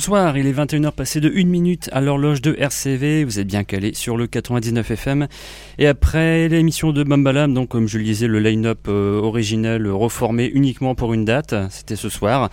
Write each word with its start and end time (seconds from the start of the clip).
Bonsoir, 0.00 0.38
il 0.38 0.46
est 0.46 0.52
21h 0.52 0.92
passé 0.92 1.20
de 1.20 1.28
1 1.28 1.44
minute 1.44 1.90
à 1.92 2.00
l'horloge 2.00 2.40
de 2.40 2.56
RCV, 2.58 3.22
vous 3.24 3.38
êtes 3.38 3.46
bien 3.46 3.64
calé 3.64 3.92
sur 3.92 4.16
le 4.16 4.26
99 4.26 4.92
FM. 4.92 5.28
Et 5.76 5.86
après 5.86 6.48
l'émission 6.48 6.92
de 6.92 7.04
Bambalam, 7.04 7.52
donc 7.52 7.68
comme 7.68 7.86
je 7.86 7.98
le 7.98 8.04
disais, 8.04 8.26
le 8.26 8.40
line-up 8.40 8.86
euh, 8.88 9.20
originel 9.20 9.86
reformé 9.90 10.50
uniquement 10.54 10.94
pour 10.94 11.12
une 11.12 11.26
date, 11.26 11.54
c'était 11.68 11.96
ce 11.96 12.08
soir. 12.08 12.48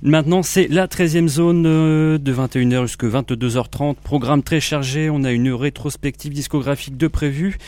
Maintenant, 0.00 0.42
c'est 0.42 0.66
la 0.68 0.86
13e 0.86 1.28
zone 1.28 1.66
euh, 1.66 2.16
de 2.16 2.32
21h 2.32 2.82
jusqu'à 2.86 3.08
22h30. 3.08 3.96
Programme 4.02 4.42
très 4.42 4.60
chargé. 4.60 5.10
On 5.10 5.24
a 5.24 5.32
une 5.32 5.52
rétrospective 5.52 6.32
discographique 6.32 6.96
de 6.96 7.08
prévu. 7.08 7.58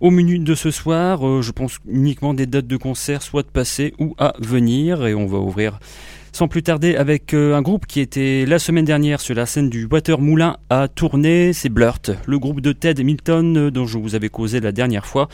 Au 0.00 0.10
menu 0.10 0.38
de 0.38 0.54
ce 0.54 0.70
soir, 0.70 1.28
euh, 1.28 1.42
je 1.42 1.52
pense 1.52 1.76
uniquement 1.86 2.32
des 2.32 2.46
dates 2.46 2.68
de 2.68 2.76
concert, 2.78 3.20
soit 3.20 3.42
de 3.42 3.48
passé 3.48 3.92
ou 3.98 4.14
à 4.16 4.32
venir. 4.38 5.04
Et 5.04 5.14
on 5.14 5.26
va 5.26 5.36
ouvrir 5.36 5.78
sans 6.32 6.48
plus 6.48 6.62
tarder, 6.62 6.96
avec 6.96 7.34
euh, 7.34 7.54
un 7.54 7.62
groupe 7.62 7.86
qui 7.86 8.00
était 8.00 8.46
la 8.46 8.58
semaine 8.58 8.84
dernière 8.84 9.20
sur 9.20 9.34
la 9.34 9.46
scène 9.46 9.68
du 9.68 9.86
Water 9.90 10.18
Moulin 10.18 10.56
à 10.70 10.88
tourner, 10.88 11.52
c'est 11.52 11.68
Blurt, 11.68 12.10
le 12.26 12.38
groupe 12.38 12.60
de 12.60 12.72
Ted 12.72 13.04
Milton 13.04 13.56
euh, 13.56 13.70
dont 13.70 13.86
je 13.86 13.98
vous 13.98 14.14
avais 14.14 14.30
causé 14.30 14.60
la 14.60 14.72
dernière 14.72 15.06
fois. 15.06 15.28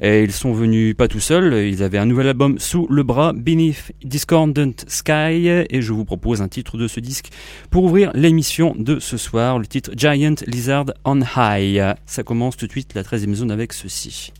Et 0.00 0.22
ils 0.22 0.32
sont 0.32 0.52
venus 0.52 0.96
pas 0.96 1.08
tout 1.08 1.20
seuls, 1.20 1.66
ils 1.66 1.82
avaient 1.82 1.98
un 1.98 2.06
nouvel 2.06 2.28
album 2.28 2.58
sous 2.58 2.86
le 2.88 3.02
bras, 3.02 3.32
Beneath 3.32 3.92
Discordant 4.04 4.72
Sky, 4.86 5.48
et 5.68 5.82
je 5.82 5.92
vous 5.92 6.04
propose 6.04 6.40
un 6.40 6.48
titre 6.48 6.78
de 6.78 6.86
ce 6.86 7.00
disque 7.00 7.30
pour 7.70 7.84
ouvrir 7.84 8.12
l'émission 8.14 8.74
de 8.78 9.00
ce 9.00 9.16
soir, 9.16 9.58
le 9.58 9.66
titre 9.66 9.90
Giant 9.96 10.36
Lizard 10.46 10.86
on 11.04 11.20
High. 11.36 11.94
Ça 12.06 12.22
commence 12.22 12.56
tout 12.56 12.66
de 12.66 12.72
suite 12.72 12.94
la 12.94 13.02
13e 13.02 13.34
zone 13.34 13.50
avec 13.50 13.72
ceci. 13.72 14.32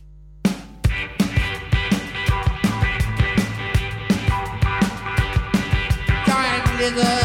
The 6.93 7.24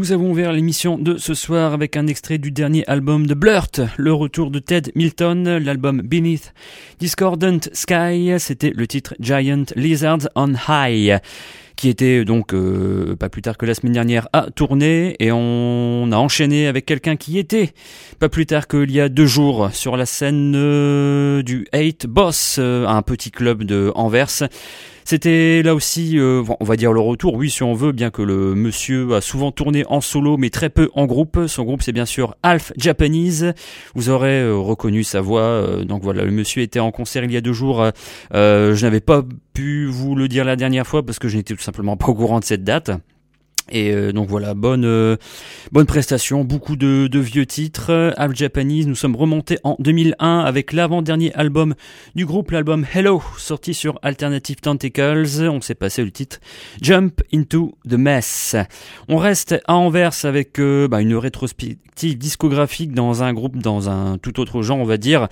Nous 0.00 0.12
avons 0.12 0.30
ouvert 0.30 0.54
l'émission 0.54 0.96
de 0.96 1.18
ce 1.18 1.34
soir 1.34 1.74
avec 1.74 1.94
un 1.94 2.06
extrait 2.06 2.38
du 2.38 2.50
dernier 2.50 2.86
album 2.86 3.26
de 3.26 3.34
Blurt, 3.34 3.82
le 3.98 4.14
retour 4.14 4.50
de 4.50 4.58
Ted 4.58 4.90
Milton, 4.94 5.58
l'album 5.58 6.00
Beneath 6.00 6.54
Discordant 7.00 7.58
Sky, 7.74 8.32
c'était 8.38 8.72
le 8.74 8.86
titre 8.86 9.14
Giant 9.20 9.66
Lizards 9.76 10.26
on 10.36 10.54
High 10.54 11.20
qui 11.80 11.88
était 11.88 12.26
donc 12.26 12.52
euh, 12.52 13.16
pas 13.16 13.30
plus 13.30 13.40
tard 13.40 13.56
que 13.56 13.64
la 13.64 13.72
semaine 13.72 13.94
dernière 13.94 14.28
à 14.34 14.50
tourner 14.54 15.16
et 15.18 15.32
on 15.32 16.10
a 16.12 16.16
enchaîné 16.16 16.66
avec 16.66 16.84
quelqu'un 16.84 17.16
qui 17.16 17.38
était 17.38 17.72
pas 18.18 18.28
plus 18.28 18.44
tard 18.44 18.68
qu'il 18.68 18.92
y 18.92 19.00
a 19.00 19.08
deux 19.08 19.24
jours 19.24 19.70
sur 19.72 19.96
la 19.96 20.04
scène 20.04 20.52
euh, 20.54 21.42
du 21.42 21.66
Eight 21.72 22.06
Boss, 22.06 22.56
euh, 22.58 22.86
un 22.86 23.00
petit 23.00 23.30
club 23.30 23.64
de 23.64 23.92
Anvers. 23.94 24.42
C'était 25.10 25.62
là 25.64 25.74
aussi, 25.74 26.18
euh, 26.20 26.44
on 26.60 26.64
va 26.64 26.76
dire 26.76 26.92
le 26.92 27.00
retour, 27.00 27.34
oui 27.34 27.50
si 27.50 27.64
on 27.64 27.74
veut, 27.74 27.90
bien 27.90 28.10
que 28.10 28.22
le 28.22 28.54
monsieur 28.54 29.14
a 29.14 29.20
souvent 29.20 29.50
tourné 29.50 29.84
en 29.88 30.00
solo 30.00 30.36
mais 30.36 30.50
très 30.50 30.70
peu 30.70 30.88
en 30.94 31.06
groupe. 31.06 31.46
Son 31.48 31.64
groupe 31.64 31.82
c'est 31.82 31.90
bien 31.90 32.06
sûr 32.06 32.36
Half 32.44 32.72
Japanese. 32.76 33.52
Vous 33.96 34.08
aurez 34.08 34.40
euh, 34.40 34.54
reconnu 34.54 35.02
sa 35.02 35.20
voix. 35.20 35.40
Euh, 35.40 35.84
donc 35.84 36.04
voilà, 36.04 36.24
le 36.24 36.30
monsieur 36.30 36.62
était 36.62 36.78
en 36.78 36.92
concert 36.92 37.24
il 37.24 37.32
y 37.32 37.36
a 37.36 37.40
deux 37.40 37.52
jours. 37.52 37.84
je 38.32 38.82
n'avais 38.84 39.00
pas 39.00 39.24
pu 39.52 39.86
vous 39.86 40.14
le 40.14 40.28
dire 40.28 40.44
la 40.44 40.54
dernière 40.54 40.86
fois 40.86 41.04
parce 41.04 41.18
que 41.18 41.26
je 41.26 41.38
n'étais 41.38 41.54
tout 41.54 41.62
simplement 41.70 41.96
pas 41.96 42.08
au 42.08 42.14
courant 42.14 42.40
de 42.40 42.44
cette 42.44 42.64
date. 42.64 42.90
Et 43.70 43.92
euh, 43.92 44.10
donc 44.10 44.28
voilà, 44.28 44.54
bonne 44.54 44.84
euh, 44.84 45.16
bonne 45.70 45.86
prestation, 45.86 46.42
beaucoup 46.42 46.74
de, 46.74 47.08
vieux 47.14 47.46
titres. 47.46 48.12
Half 48.16 48.34
Japanese, 48.34 48.88
nous 48.88 48.96
sommes 48.96 49.14
remontés 49.14 49.58
en 49.62 49.76
2001 49.78 50.40
avec 50.40 50.72
l'avant-dernier 50.72 51.32
album 51.34 51.76
du 52.16 52.26
groupe, 52.26 52.50
l'album 52.50 52.84
Hello, 52.92 53.22
sorti 53.38 53.72
sur 53.72 54.00
Alternative 54.02 54.56
Tentacles. 54.56 55.48
On 55.48 55.60
s'est 55.60 55.76
passé 55.76 56.02
le 56.02 56.10
titre 56.10 56.40
Jump 56.82 57.22
into 57.32 57.78
the 57.88 57.94
Mess. 57.94 58.56
On 59.08 59.16
reste 59.16 59.60
à 59.68 59.76
Anvers 59.76 60.24
avec 60.24 60.58
euh, 60.58 60.88
bah, 60.88 61.00
une 61.00 61.14
rétrospective 61.14 62.18
discographique 62.18 62.92
dans 62.92 63.22
un 63.22 63.32
groupe, 63.32 63.58
dans 63.58 63.88
un 63.88 64.18
tout 64.18 64.40
autre 64.40 64.62
genre, 64.62 64.78
on 64.78 64.84
va 64.84 64.96
dire. 64.96 65.28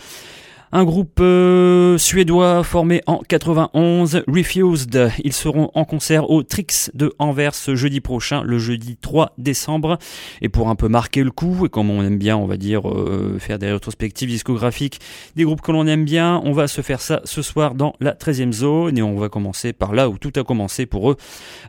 Un 0.71 0.85
groupe 0.85 1.19
euh, 1.21 1.97
suédois 1.97 2.63
formé 2.63 3.01
en 3.07 3.23
91, 3.27 4.23
Refused. 4.29 5.11
Ils 5.25 5.33
seront 5.33 5.71
en 5.73 5.87
concert 5.87 6.29
au 6.29 6.43
Trix 6.43 6.91
de 6.93 7.15
Anvers 7.19 7.55
jeudi 7.69 8.01
prochain, 8.01 8.43
le 8.43 8.59
jeudi 8.59 8.99
3 9.01 9.33
décembre. 9.39 9.97
Et 10.43 10.51
pour 10.51 10.69
un 10.69 10.75
peu 10.75 10.89
marquer 10.89 11.23
le 11.23 11.31
coup, 11.31 11.65
et 11.65 11.71
comme 11.71 11.89
on 11.89 12.03
aime 12.03 12.19
bien, 12.19 12.37
on 12.37 12.45
va 12.45 12.59
dire, 12.59 12.87
euh, 12.87 13.39
faire 13.39 13.59
des 13.59 13.73
rétrospectives 13.73 14.29
discographiques 14.29 15.01
des 15.37 15.45
groupes 15.45 15.63
que 15.63 15.73
l'on 15.73 15.87
aime 15.87 16.05
bien, 16.05 16.43
on 16.45 16.53
va 16.53 16.69
se 16.69 16.83
faire 16.83 17.01
ça 17.01 17.23
ce 17.25 17.41
soir 17.41 17.75
dans 17.75 17.95
la 17.99 18.13
13e 18.13 18.53
zone. 18.53 18.99
Et 18.99 19.03
on 19.03 19.17
va 19.17 19.31
commencer 19.31 19.73
par 19.73 19.95
là 19.95 20.11
où 20.11 20.19
tout 20.19 20.33
a 20.37 20.45
commencé 20.45 20.85
pour 20.85 21.11
eux, 21.11 21.17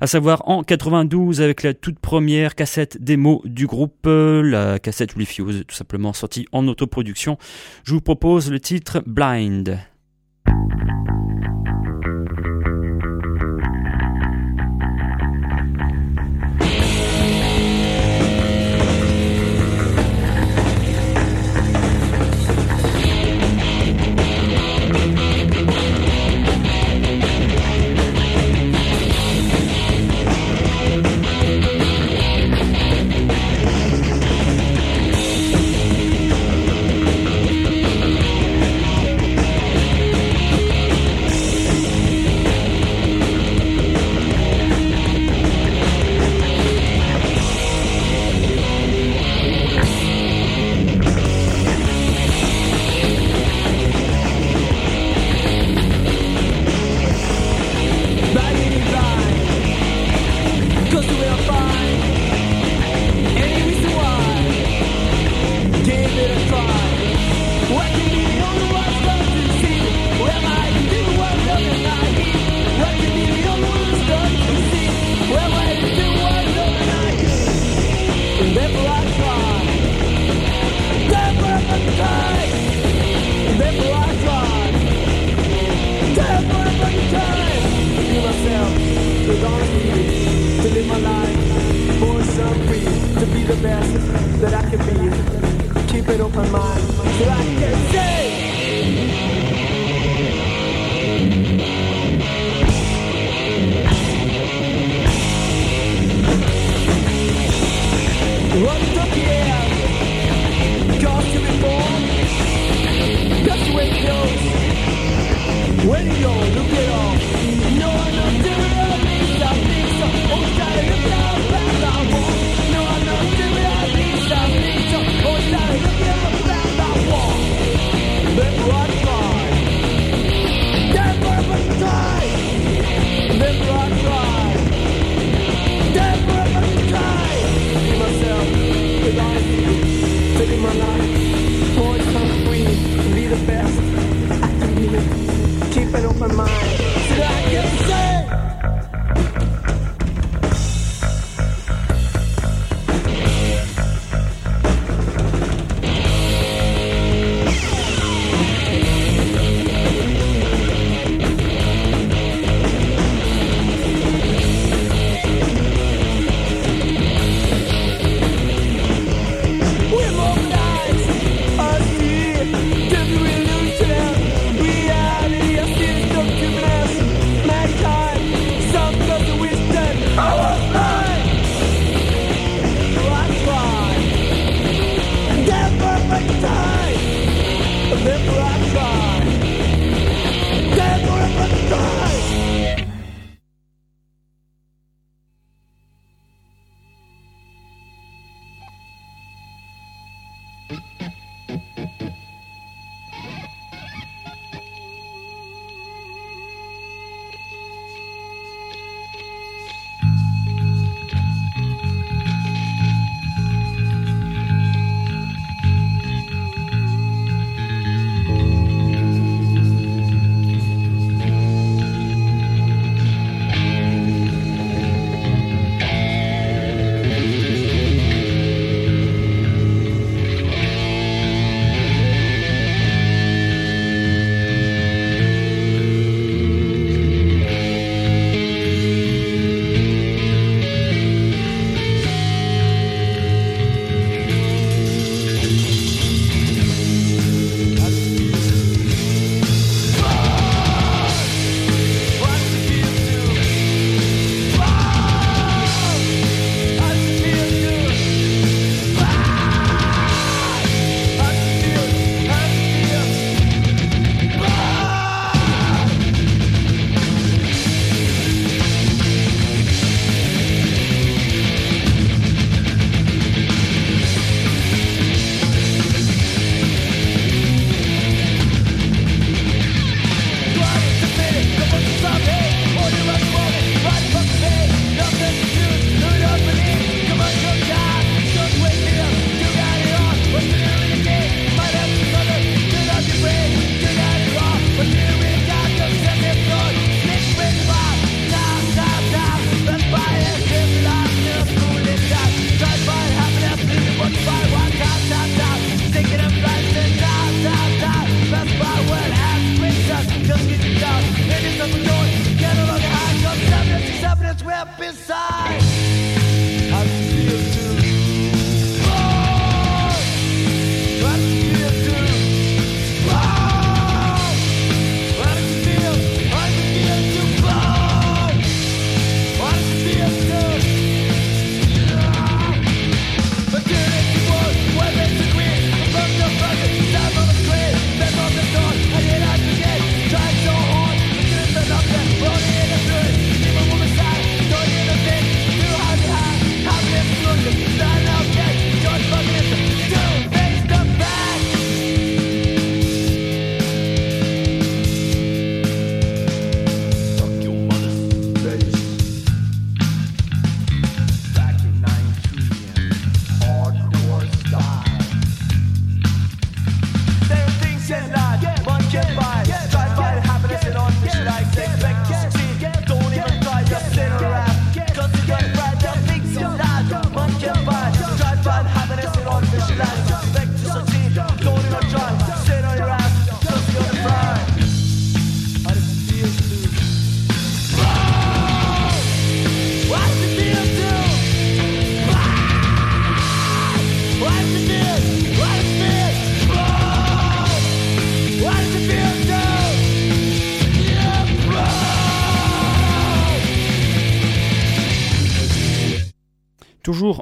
à 0.02 0.08
savoir 0.08 0.44
en 0.50 0.62
92 0.62 1.40
avec 1.40 1.64
la 1.64 1.74
toute 1.74 2.00
première 2.00 2.54
cassette 2.54 3.02
démo 3.02 3.42
du 3.46 3.66
groupe, 3.66 4.08
la 4.08 4.78
cassette 4.78 5.14
Refused, 5.14 5.68
tout 5.68 5.76
simplement 5.76 6.12
sortie 6.12 6.48
en 6.52 6.68
autoproduction. 6.68 7.38
Je 7.86 7.94
vous 7.94 8.02
propose 8.02 8.52
le 8.52 8.60
titre 8.60 8.89
Blind. 9.06 9.89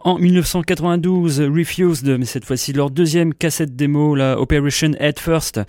En 0.03 0.17
1992, 0.17 1.41
Refused, 1.41 2.17
mais 2.17 2.25
cette 2.25 2.45
fois-ci 2.45 2.73
leur 2.73 2.89
deuxième 2.89 3.33
cassette 3.33 3.75
démo, 3.75 4.15
la 4.15 4.39
Operation 4.39 4.91
Head 4.99 5.19
First. 5.19 5.61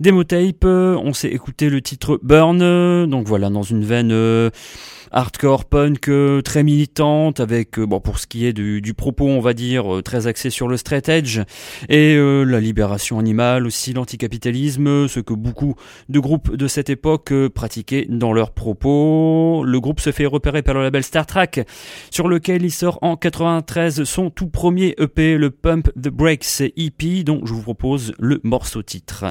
Démo 0.00 0.24
tape, 0.24 0.64
on 0.64 1.12
s'est 1.12 1.28
écouté 1.28 1.68
le 1.68 1.80
titre 1.80 2.18
Burn, 2.22 3.06
donc 3.06 3.26
voilà, 3.26 3.50
dans 3.50 3.62
une 3.62 3.84
veine 3.84 4.12
euh, 4.12 4.50
hardcore 5.16 5.64
punk 5.64 6.10
euh, 6.10 6.42
très 6.42 6.62
militante 6.62 7.40
avec 7.40 7.78
euh, 7.78 7.86
bon 7.86 8.00
pour 8.00 8.18
ce 8.18 8.26
qui 8.26 8.44
est 8.44 8.52
du, 8.52 8.82
propos 8.92 9.26
on 9.26 9.40
va 9.40 9.54
dire 9.54 9.96
euh, 9.96 10.02
très 10.02 10.26
axé 10.26 10.50
sur 10.50 10.68
le 10.68 10.76
straight 10.76 11.08
edge 11.08 11.40
et 11.88 12.16
la 12.16 12.60
libération 12.60 13.18
animale 13.18 13.66
aussi 13.66 13.94
l'anticapitalisme 13.94 15.08
ce 15.08 15.20
que 15.20 15.32
beaucoup 15.32 15.74
de 16.10 16.20
groupes 16.20 16.54
de 16.54 16.68
cette 16.68 16.90
époque 16.90 17.32
pratiquaient 17.54 18.06
dans 18.08 18.32
leurs 18.32 18.50
propos. 18.50 19.64
Le 19.64 19.80
groupe 19.80 20.00
se 20.00 20.12
fait 20.12 20.26
repérer 20.26 20.62
par 20.62 20.74
le 20.74 20.82
label 20.82 21.02
Star 21.02 21.24
Trek 21.24 21.64
sur 22.10 22.28
lequel 22.28 22.62
il 22.62 22.72
sort 22.72 22.98
en 23.00 23.16
93 23.16 24.04
son 24.04 24.28
tout 24.30 24.48
premier 24.48 24.94
EP 24.98 25.38
le 25.38 25.50
Pump 25.50 25.90
the 25.96 26.08
Brakes 26.08 26.60
EP 26.60 27.24
dont 27.24 27.40
je 27.44 27.54
vous 27.54 27.62
propose 27.62 28.12
le 28.18 28.40
morceau 28.44 28.82
titre 28.82 29.24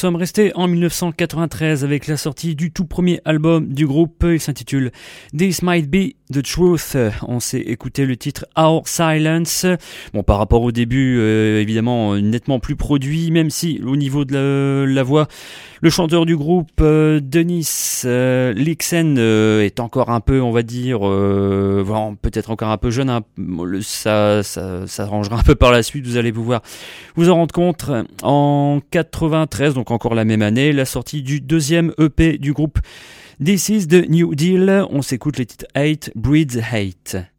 sommes 0.00 0.16
restés 0.16 0.50
en 0.54 0.66
1993 0.66 1.84
avec 1.84 2.06
la 2.06 2.16
sortie 2.16 2.54
du 2.54 2.72
tout 2.72 2.86
premier 2.86 3.20
album 3.26 3.74
du 3.74 3.86
groupe. 3.86 4.24
Il 4.26 4.40
s'intitule 4.40 4.92
This 5.36 5.60
Might 5.60 5.90
Be 5.90 6.14
the 6.32 6.42
Truth. 6.42 6.96
On 7.28 7.38
s'est 7.38 7.60
écouté 7.60 8.06
le 8.06 8.16
titre 8.16 8.46
Our 8.56 8.88
Silence. 8.88 9.66
Bon, 10.14 10.22
par 10.22 10.38
rapport 10.38 10.62
au 10.62 10.72
début, 10.72 11.18
euh, 11.18 11.60
évidemment, 11.60 12.16
nettement 12.16 12.60
plus 12.60 12.76
produit, 12.76 13.30
même 13.30 13.50
si 13.50 13.78
au 13.84 13.94
niveau 13.94 14.24
de 14.24 14.86
la, 14.88 15.02
voix, 15.02 15.28
le 15.82 15.90
chanteur 15.90 16.26
du 16.26 16.36
groupe, 16.36 16.70
euh, 16.80 17.20
Denis 17.22 18.02
euh, 18.04 18.52
Lixen, 18.52 19.16
euh, 19.18 19.64
est 19.64 19.80
encore 19.80 20.10
un 20.10 20.20
peu, 20.20 20.40
on 20.42 20.50
va 20.50 20.62
dire, 20.62 21.00
peut-être 22.20 22.50
encore 22.50 22.68
un 22.68 22.76
peu 22.76 22.90
jeune. 22.90 23.08
Hein. 23.08 23.22
ça, 23.80 24.42
ça, 24.42 24.86
ça 24.86 25.06
rangera 25.06 25.38
un 25.38 25.42
peu 25.42 25.54
par 25.54 25.72
la 25.72 25.82
suite. 25.82 26.06
Vous 26.06 26.16
allez 26.16 26.30
vous 26.30 26.44
voir, 26.44 26.62
vous 27.16 27.30
en 27.30 27.34
rendre 27.34 27.54
compte. 27.54 27.90
En 28.22 28.80
93, 28.90 29.74
donc 29.74 29.90
encore 29.90 30.14
la 30.14 30.24
même 30.24 30.42
année, 30.42 30.72
la 30.72 30.84
sortie 30.84 31.22
du 31.22 31.40
deuxième 31.40 31.92
EP 31.98 32.38
du 32.38 32.52
groupe 32.52 32.78
This 33.42 33.70
is 33.70 33.88
the 33.88 34.08
New 34.08 34.34
Deal. 34.34 34.84
On 34.90 35.00
s'écoute 35.00 35.38
les 35.38 35.46
titres 35.46 35.66
Hate 35.74 36.10
Breeds 36.14 36.60
Hate. 36.60 37.29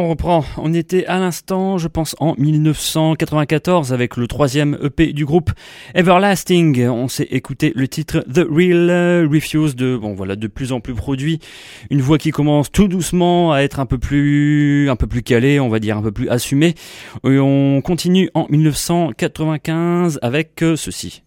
On 0.00 0.10
reprend. 0.10 0.44
On 0.58 0.74
était 0.74 1.06
à 1.06 1.18
l'instant, 1.18 1.76
je 1.76 1.88
pense, 1.88 2.14
en 2.20 2.36
1994 2.38 3.92
avec 3.92 4.16
le 4.16 4.28
troisième 4.28 4.78
EP 4.80 5.12
du 5.12 5.24
groupe 5.24 5.50
Everlasting. 5.92 6.86
On 6.86 7.08
s'est 7.08 7.26
écouté 7.32 7.72
le 7.74 7.88
titre 7.88 8.20
The 8.32 8.46
Real 8.48 9.26
Refuse 9.26 9.74
de, 9.74 9.96
bon 9.96 10.14
voilà, 10.14 10.36
de 10.36 10.46
plus 10.46 10.70
en 10.70 10.78
plus 10.78 10.94
produit. 10.94 11.40
Une 11.90 12.00
voix 12.00 12.16
qui 12.16 12.30
commence 12.30 12.70
tout 12.70 12.86
doucement 12.86 13.52
à 13.52 13.62
être 13.62 13.80
un 13.80 13.86
peu 13.86 13.98
plus, 13.98 14.88
un 14.88 14.94
peu 14.94 15.08
plus 15.08 15.24
calée, 15.24 15.58
on 15.58 15.68
va 15.68 15.80
dire 15.80 15.96
un 15.96 16.02
peu 16.02 16.12
plus 16.12 16.28
assumée. 16.28 16.76
Et 17.24 17.40
on 17.40 17.80
continue 17.80 18.30
en 18.34 18.46
1995 18.48 20.20
avec 20.22 20.62
euh, 20.62 20.76
ceci. 20.76 21.24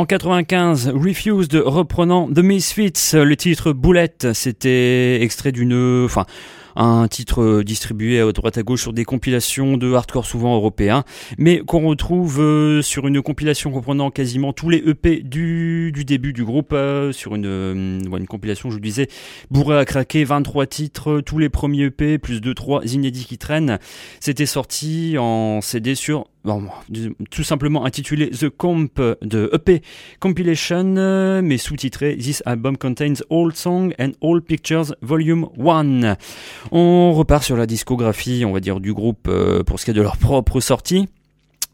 En 0.00 0.06
95, 0.06 0.92
Refused 0.94 1.54
reprenant 1.62 2.26
The 2.26 2.38
Misfits, 2.38 3.12
le 3.12 3.36
titre 3.36 3.74
Boulette, 3.74 4.28
c'était 4.32 5.20
extrait 5.20 5.52
d'une, 5.52 6.06
enfin, 6.06 6.24
un 6.74 7.06
titre 7.06 7.62
distribué 7.62 8.18
à 8.18 8.32
droite 8.32 8.56
à 8.56 8.62
gauche 8.62 8.80
sur 8.80 8.94
des 8.94 9.04
compilations 9.04 9.76
de 9.76 9.92
hardcore 9.92 10.24
souvent 10.24 10.54
européens, 10.54 11.04
mais 11.36 11.58
qu'on 11.58 11.86
retrouve 11.86 12.40
euh, 12.40 12.80
sur 12.80 13.06
une 13.06 13.20
compilation 13.20 13.70
comprenant 13.72 14.10
quasiment 14.10 14.54
tous 14.54 14.70
les 14.70 14.78
EP 14.78 15.20
du, 15.22 15.92
début 16.06 16.32
du 16.32 16.46
groupe, 16.46 16.72
euh, 16.72 17.12
sur 17.12 17.34
une, 17.34 17.44
euh, 17.44 18.00
une 18.00 18.26
compilation, 18.26 18.70
je 18.70 18.76
vous 18.76 18.80
disais, 18.80 19.08
bourré 19.50 19.76
à 19.76 19.84
craquer, 19.84 20.24
23 20.24 20.64
titres, 20.64 21.20
tous 21.20 21.36
les 21.36 21.50
premiers 21.50 21.84
EP, 21.84 22.16
plus 22.16 22.40
2-3 22.40 22.90
inédits 22.94 23.26
qui 23.26 23.36
traînent. 23.36 23.78
C'était 24.18 24.46
sorti 24.46 25.16
en 25.18 25.60
CD 25.60 25.94
sur 25.94 26.26
Bon, 26.42 26.62
tout 27.30 27.42
simplement 27.42 27.84
intitulé 27.84 28.30
The 28.30 28.48
Comp 28.48 28.98
de 29.20 29.50
EP 29.52 29.82
Compilation, 30.20 31.42
mais 31.42 31.58
sous-titré 31.58 32.16
This 32.16 32.42
album 32.46 32.78
contains 32.78 33.20
all 33.30 33.54
songs 33.54 33.90
and 34.00 34.12
all 34.22 34.40
pictures 34.40 34.94
volume 35.02 35.48
1. 35.58 36.16
On 36.72 37.12
repart 37.12 37.44
sur 37.44 37.58
la 37.58 37.66
discographie, 37.66 38.44
on 38.46 38.52
va 38.52 38.60
dire, 38.60 38.80
du 38.80 38.94
groupe 38.94 39.28
euh, 39.28 39.62
pour 39.62 39.78
ce 39.78 39.84
qui 39.84 39.90
est 39.90 39.94
de 39.94 40.00
leur 40.00 40.16
propre 40.16 40.60
sortie. 40.60 41.08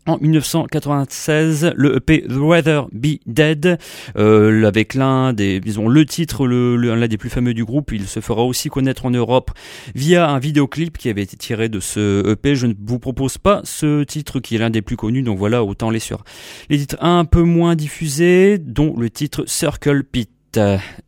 En 0.06 0.18
1996, 0.18 1.72
le 1.74 1.96
EP 1.96 2.22
The 2.22 2.36
Weather 2.36 2.86
Be 2.92 3.18
Dead, 3.26 3.78
euh, 4.16 4.64
avec 4.64 4.94
l'un 4.94 5.32
des, 5.32 5.58
disons, 5.58 5.88
le 5.88 6.06
titre, 6.06 6.46
le, 6.46 6.76
l'un 6.76 7.08
des 7.08 7.18
plus 7.18 7.28
fameux 7.28 7.54
du 7.54 7.64
groupe, 7.64 7.90
il 7.90 8.06
se 8.06 8.20
fera 8.20 8.44
aussi 8.44 8.68
connaître 8.68 9.06
en 9.06 9.10
Europe 9.10 9.50
via 9.96 10.28
un 10.28 10.38
vidéoclip 10.38 10.96
qui 10.96 11.08
avait 11.08 11.22
été 11.22 11.36
tiré 11.36 11.68
de 11.68 11.80
ce 11.80 12.30
EP. 12.30 12.54
Je 12.54 12.66
ne 12.66 12.74
vous 12.80 13.00
propose 13.00 13.36
pas 13.36 13.62
ce 13.64 14.04
titre 14.04 14.38
qui 14.38 14.54
est 14.54 14.58
l'un 14.58 14.70
des 14.70 14.82
plus 14.82 14.96
connus, 14.96 15.22
donc 15.22 15.38
voilà, 15.38 15.64
autant 15.64 15.90
les 15.90 15.98
sur 15.98 16.22
les 16.70 16.78
titres 16.78 16.96
un 17.00 17.24
peu 17.24 17.42
moins 17.42 17.74
diffusés, 17.74 18.58
dont 18.58 18.94
le 18.96 19.10
titre 19.10 19.44
Circle 19.46 20.04
Pit, 20.04 20.30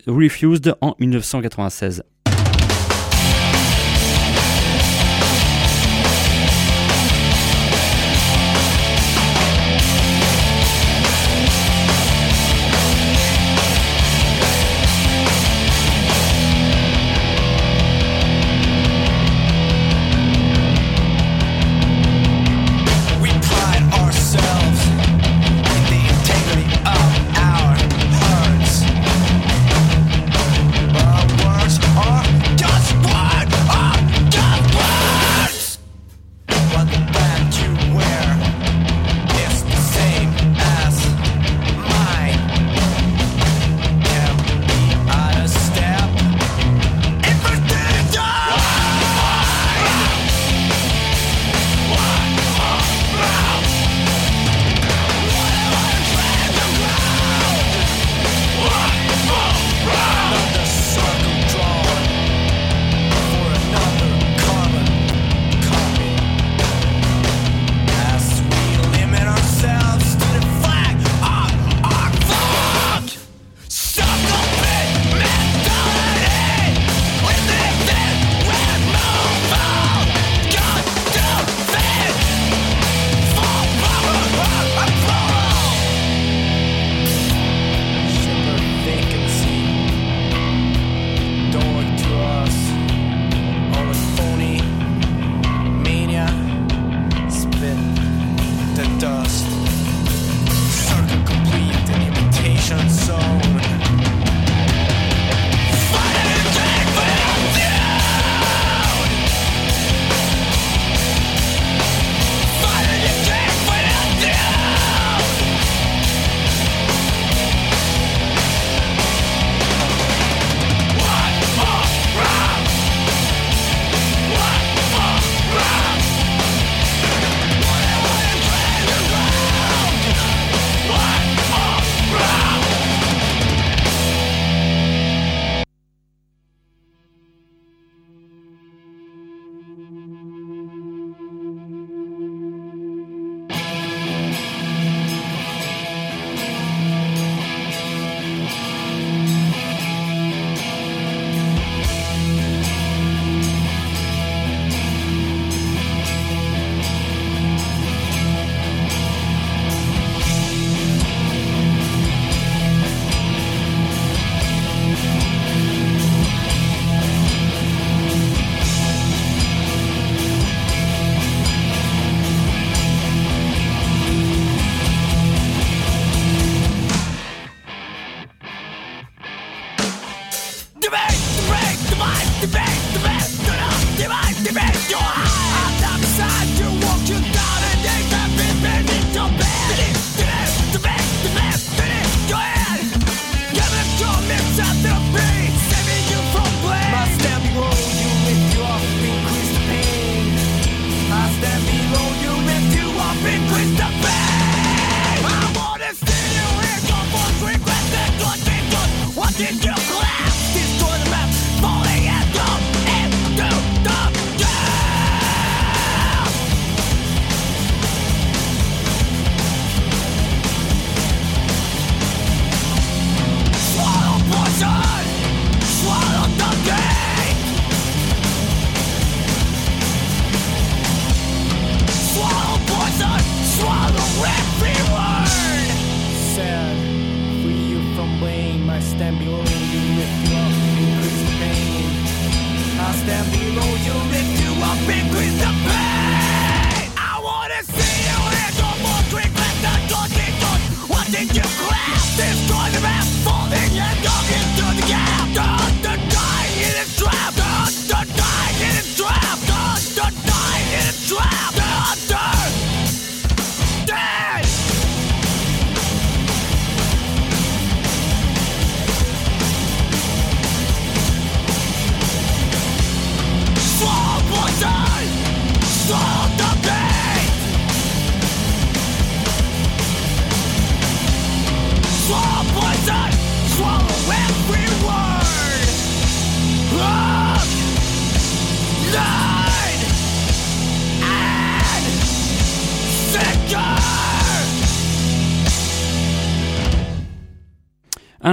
Refused 0.07 0.75
en 0.81 0.95
1996. 0.99 2.03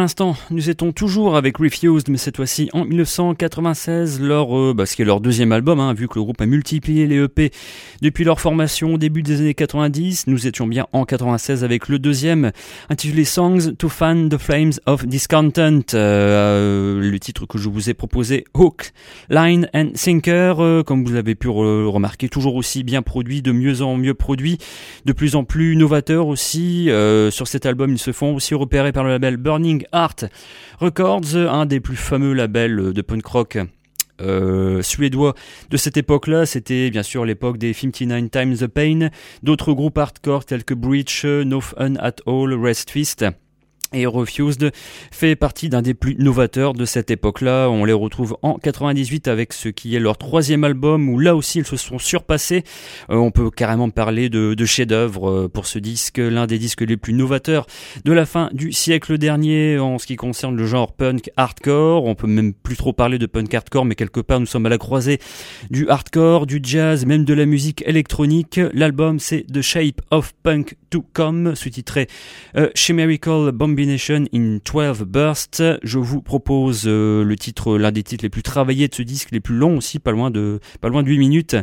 L'instant, 0.06 0.36
nous 0.52 0.70
étions 0.70 0.92
toujours 0.92 1.36
avec 1.36 1.58
Refused, 1.58 2.10
mais 2.10 2.18
cette 2.18 2.36
fois-ci 2.36 2.70
en 2.74 2.86
1996, 2.86 4.22
leur, 4.22 4.56
euh, 4.56 4.74
bah, 4.76 4.86
ce 4.86 4.96
qui 4.96 5.02
est 5.02 5.06
leur 5.06 5.20
deuxième 5.20 5.52
album, 5.52 5.80
hein, 5.80 5.96
vu 5.96 6.08
que 6.08 6.20
le 6.20 6.24
groupe 6.24 6.40
a 6.42 6.46
multiplié 6.46 7.08
les 7.08 7.24
EP 7.24 7.50
depuis 8.04 8.24
leur 8.24 8.40
formation 8.40 8.94
au 8.94 8.98
début 9.00 9.24
des 9.24 9.42
années 9.42 9.56
90. 9.56 10.28
Nous 10.28 10.46
étions 10.46 10.68
bien 10.68 10.86
en 10.94 11.06
96 11.06 11.64
avec 11.64 11.90
le 11.90 11.98
deuxième, 11.98 12.52
intitulé 12.90 13.26
Songs 13.26 13.74
to 13.80 13.90
Fan 13.90 14.30
the 14.30 14.38
Flames 14.38 14.74
of 14.86 15.08
Discontent, 15.08 15.82
euh, 15.96 17.00
le 17.02 17.20
titre 17.20 17.48
que 17.48 17.58
je 17.58 17.68
vous 17.68 17.90
ai 17.90 17.96
proposé, 17.96 18.44
Hook, 18.54 18.92
Line 19.32 19.68
and 19.74 19.90
Sinker, 19.96 20.60
euh, 20.60 20.84
comme 20.84 21.04
vous 21.04 21.14
l'avez 21.14 21.34
pu 21.34 21.48
re- 21.48 21.88
remarquer, 21.88 22.30
toujours 22.30 22.54
aussi 22.54 22.84
bien 22.84 23.02
produit, 23.02 23.42
de 23.42 23.52
mieux 23.52 23.82
en 23.82 23.98
mieux 23.98 24.14
produit, 24.14 24.60
de 25.06 25.14
plus 25.14 25.36
en 25.36 25.44
plus 25.46 25.76
novateur 25.76 26.28
aussi. 26.28 26.92
Euh, 26.92 27.32
sur 27.32 27.48
cet 27.48 27.66
album, 27.66 27.92
ils 27.92 27.98
se 27.98 28.12
font 28.12 28.36
aussi 28.36 28.54
repérer 28.54 28.92
par 28.92 29.04
le 29.04 29.10
label 29.10 29.38
Burning 29.38 29.84
Art 29.96 30.26
Records, 30.80 31.36
un 31.36 31.66
des 31.66 31.80
plus 31.80 31.96
fameux 31.96 32.34
labels 32.34 32.92
de 32.92 33.02
punk 33.02 33.26
rock 33.26 33.58
euh, 34.22 34.82
suédois 34.82 35.36
de 35.70 35.78
cette 35.78 35.96
époque-là. 35.96 36.46
C'était 36.46 36.90
bien 36.90 37.02
sûr 37.02 37.24
l'époque 37.24 37.58
des 37.58 37.72
59 37.72 38.30
Times 38.30 38.58
the 38.58 38.68
Pain, 38.68 39.10
d'autres 39.42 39.72
groupes 39.72 39.98
hardcore 39.98 40.44
tels 40.44 40.66
que 40.66 40.74
Breach, 40.74 41.24
No 41.24 41.62
Fun 41.62 41.96
at 41.96 42.16
All, 42.28 42.54
Rest 42.54 42.92
Fist. 42.92 43.26
Et 43.96 44.06
Refused 44.06 44.72
fait 45.12 45.38
partie 45.38 45.70
d'un 45.70 45.82
des 45.82 45.94
plus 45.94 46.16
novateurs 46.16 46.74
de 46.74 46.84
cette 46.84 47.12
époque-là. 47.12 47.70
On 47.70 47.86
les 47.86 47.94
retrouve 47.94 48.38
en 48.42 48.56
98 48.56 49.30
avec 49.30 49.54
ce 49.54 49.70
qui 49.70 49.96
est 49.96 50.00
leur 50.00 50.18
troisième 50.18 50.66
album 50.66 51.08
où 51.08 51.18
là 51.18 51.34
aussi 51.34 51.60
ils 51.60 51.66
se 51.66 51.78
sont 51.78 51.98
surpassés. 51.98 52.64
Euh, 53.10 53.16
on 53.16 53.32
peut 53.32 53.50
carrément 53.50 53.90
parler 53.90 54.28
de, 54.28 54.54
de 54.54 54.66
chef-d'œuvre 54.66 55.30
euh, 55.30 55.48
pour 55.48 55.66
ce 55.66 55.80
disque, 55.80 56.18
l'un 56.18 56.46
des 56.46 56.60
disques 56.60 56.82
les 56.82 56.98
plus 56.98 57.14
novateurs 57.14 57.68
de 58.04 58.12
la 58.12 58.26
fin 58.26 58.50
du 58.52 58.74
siècle 58.74 59.18
dernier 59.18 59.80
en 59.80 59.98
ce 59.98 60.08
qui 60.08 60.18
concerne 60.18 60.58
le 60.58 60.66
genre 60.66 60.92
punk 60.92 61.32
hardcore. 61.38 62.04
On 62.04 62.16
peut 62.16 62.28
même 62.28 62.54
plus 62.54 62.76
trop 62.76 62.92
parler 62.92 63.18
de 63.18 63.26
punk 63.28 63.54
hardcore, 63.54 63.86
mais 63.86 63.96
quelque 63.96 64.20
part 64.20 64.42
nous 64.42 64.46
sommes 64.46 64.66
à 64.66 64.70
la 64.70 64.78
croisée 64.78 65.20
du 65.70 65.88
hardcore, 65.88 66.48
du 66.48 66.60
jazz, 66.62 67.06
même 67.06 67.24
de 67.24 67.34
la 67.34 67.46
musique 67.46 67.82
électronique. 67.88 68.60
L'album 68.74 69.20
c'est 69.20 69.46
The 69.52 69.62
Shape 69.62 70.02
of 70.12 70.34
Punk 70.44 70.76
to 70.96 71.04
Come, 71.14 71.56
sous-titré 71.56 72.08
euh, 72.56 72.70
Chimerical 72.74 73.52
Bombination 73.52 74.24
in 74.34 74.60
12 74.64 75.04
Bursts. 75.04 75.62
Je 75.84 76.00
vous 76.00 76.22
propose 76.22 76.84
euh, 76.86 77.22
le 77.22 77.36
titre, 77.36 77.78
l'un 77.78 77.92
des 77.92 78.02
titres 78.02 78.24
les 78.24 78.30
plus 78.30 78.44
travaillés 78.44 78.88
de 78.88 78.96
ce 78.96 79.02
disque, 79.02 79.32
les 79.32 79.42
plus 79.42 79.56
longs 79.56 79.76
aussi, 79.76 80.00
pas 80.00 80.12
loin 80.12 80.32
de, 80.32 80.62
pas 80.80 80.88
loin 80.88 81.04
de 81.04 81.10
8 81.10 81.18
minutes. 81.18 81.58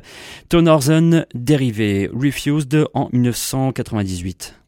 Tonorzen 0.51 1.25
dérivé, 1.35 2.11
Refused 2.13 2.87
en 2.93 3.09
1998. 3.11 4.62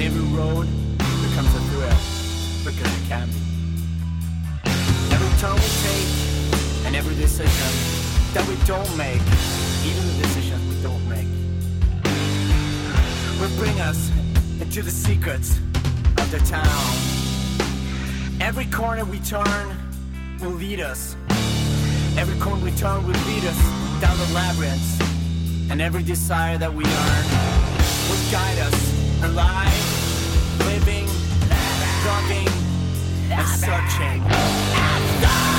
Every 0.00 0.22
road 0.36 0.66
becomes 0.96 1.52
a 1.54 1.60
thrill 1.70 1.98
because 2.64 3.02
it 3.02 3.08
can 3.08 3.28
be. 3.28 3.42
Every 5.12 5.38
turn 5.40 5.54
we 5.56 5.70
take 5.82 6.86
and 6.86 6.94
every 6.94 7.16
decision 7.16 7.72
that 8.32 8.46
we 8.46 8.54
don't 8.64 8.96
make, 8.96 9.20
even 9.84 10.06
the 10.06 10.22
decisions 10.22 10.62
we 10.72 10.80
don't 10.82 11.08
make, 11.08 11.26
will 13.40 13.56
bring 13.58 13.80
us 13.80 14.10
into 14.60 14.82
the 14.82 14.90
secrets 14.90 15.58
of 16.18 16.30
the 16.30 16.38
town. 16.46 16.94
Every 18.40 18.66
corner 18.66 19.04
we 19.04 19.18
turn 19.18 19.76
will 20.40 20.50
lead 20.50 20.78
us. 20.78 21.16
Every 22.16 22.38
corner 22.38 22.62
we 22.62 22.70
turn 22.72 23.04
will 23.04 23.20
lead 23.26 23.44
us 23.44 23.60
down 24.00 24.16
the 24.16 24.32
labyrinth. 24.32 25.70
And 25.72 25.82
every 25.82 26.04
desire 26.04 26.56
that 26.56 26.72
we 26.72 26.84
earn 26.84 27.24
will 28.08 28.30
guide 28.30 28.58
us 28.58 28.97
alive, 29.22 30.58
living, 30.66 31.06
loving, 32.04 32.48
and 33.30 33.48
searching.« 33.48 34.22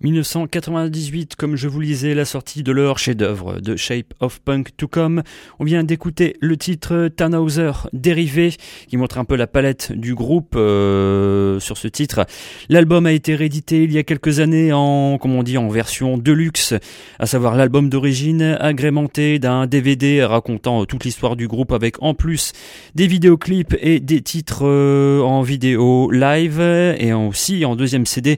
1998, 0.00 1.34
comme 1.34 1.56
je 1.56 1.66
vous 1.66 1.80
lisais, 1.80 2.14
la 2.14 2.24
sortie 2.24 2.62
de 2.62 2.70
leur 2.70 2.98
chef-d'œuvre 2.98 3.60
de 3.60 3.74
Shape 3.74 4.14
of 4.20 4.40
Punk 4.40 4.76
to 4.76 4.86
Come. 4.86 5.22
On 5.58 5.64
vient 5.64 5.82
d'écouter 5.82 6.36
le 6.40 6.56
titre 6.56 7.08
Tannhauser 7.08 7.72
dérivé, 7.92 8.54
qui 8.88 8.96
montre 8.96 9.18
un 9.18 9.24
peu 9.24 9.34
la 9.34 9.48
palette 9.48 9.92
du 9.92 10.14
groupe 10.14 10.54
euh, 10.56 11.58
sur 11.58 11.76
ce 11.76 11.88
titre. 11.88 12.26
L'album 12.68 13.06
a 13.06 13.12
été 13.12 13.34
réédité 13.34 13.82
il 13.82 13.92
y 13.92 13.98
a 13.98 14.04
quelques 14.04 14.38
années 14.38 14.72
en, 14.72 15.18
comment 15.18 15.40
on 15.40 15.42
dit, 15.42 15.58
en 15.58 15.68
version 15.68 16.16
deluxe, 16.16 16.74
à 17.18 17.26
savoir 17.26 17.56
l'album 17.56 17.88
d'origine 17.88 18.56
agrémenté 18.60 19.40
d'un 19.40 19.66
DVD 19.66 20.24
racontant 20.24 20.84
toute 20.86 21.04
l'histoire 21.04 21.34
du 21.34 21.48
groupe 21.48 21.72
avec 21.72 22.00
en 22.02 22.14
plus 22.14 22.52
des 22.94 23.08
vidéoclips 23.08 23.76
et 23.80 23.98
des 23.98 24.20
titres 24.20 24.64
euh, 24.64 25.22
en 25.22 25.42
vidéo 25.42 26.10
live 26.10 26.60
et 26.60 27.12
aussi 27.12 27.64
en 27.64 27.74
deuxième 27.74 28.06
CD 28.06 28.36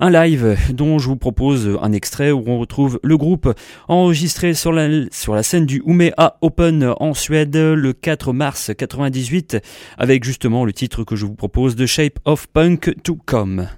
un 0.00 0.10
live 0.10 0.56
dont 0.72 0.98
je 0.98 1.08
vous 1.08 1.16
propose 1.16 1.78
un 1.80 1.92
extrait 1.92 2.30
où 2.30 2.42
on 2.46 2.58
retrouve 2.58 2.98
le 3.02 3.16
groupe 3.16 3.52
enregistré 3.88 4.54
sur 4.54 4.72
la, 4.72 5.42
scène 5.42 5.66
du 5.66 5.82
Umea 5.86 6.38
Open 6.40 6.94
en 6.98 7.14
Suède 7.14 7.56
le 7.56 7.92
4 7.92 8.32
mars 8.32 8.72
98 8.76 9.58
avec 9.98 10.24
justement 10.24 10.64
le 10.64 10.72
titre 10.72 11.04
que 11.04 11.16
je 11.16 11.26
vous 11.26 11.34
propose 11.34 11.76
de 11.76 11.86
Shape 11.86 12.18
of 12.24 12.46
Punk 12.48 12.94
to 13.02 13.16
Come. 13.26 13.68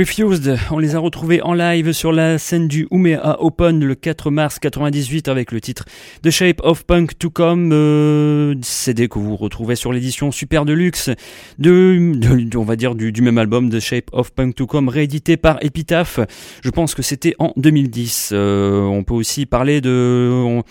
Refused, 0.00 0.58
on 0.70 0.78
les 0.78 0.96
a 0.96 0.98
retrouvés 0.98 1.42
en 1.42 1.52
live 1.52 1.92
sur 1.92 2.10
la 2.10 2.38
scène 2.38 2.68
du 2.68 2.88
Umea 2.90 3.36
Open 3.38 3.84
le 3.84 3.94
4 3.94 4.30
mars 4.30 4.58
98 4.58 5.28
avec 5.28 5.52
le 5.52 5.60
titre 5.60 5.84
The 6.22 6.30
Shape 6.30 6.62
of 6.64 6.86
Punk 6.86 7.18
to 7.18 7.28
Come, 7.28 7.68
euh, 7.74 8.54
CD 8.62 9.08
que 9.08 9.18
vous 9.18 9.36
retrouvez 9.36 9.76
sur 9.76 9.92
l'édition 9.92 10.32
Super 10.32 10.64
Deluxe 10.64 11.10
de, 11.58 12.14
de, 12.14 12.56
on 12.56 12.64
va 12.64 12.76
dire 12.76 12.94
du, 12.94 13.12
même 13.20 13.36
album 13.36 13.68
The 13.68 13.78
Shape 13.78 14.08
of 14.12 14.32
Punk 14.32 14.54
to 14.54 14.66
Come 14.66 14.88
réédité 14.88 15.36
par 15.36 15.62
Epitaph. 15.62 16.18
Je 16.64 16.70
pense 16.70 16.94
que 16.94 17.02
c'était 17.02 17.34
en 17.38 17.52
2010. 17.58 18.30
Euh, 18.32 18.80
on 18.80 19.04
peut 19.04 19.12
aussi 19.12 19.44
parler 19.44 19.82
de 19.82 20.62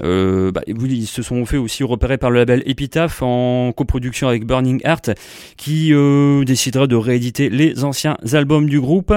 euh, 0.00 0.50
bah, 0.52 0.62
ils 0.66 1.06
se 1.06 1.22
sont 1.22 1.44
fait 1.44 1.56
aussi 1.56 1.84
repérer 1.84 2.18
par 2.18 2.30
le 2.30 2.38
label 2.38 2.62
Epitaph 2.66 3.22
en 3.22 3.72
coproduction 3.72 4.28
avec 4.28 4.46
Burning 4.46 4.80
Heart 4.84 5.10
qui 5.56 5.92
euh, 5.92 6.44
décidera 6.44 6.86
de 6.86 6.96
rééditer 6.96 7.50
les 7.50 7.84
anciens 7.84 8.16
albums 8.32 8.68
du 8.68 8.80
groupe 8.80 9.14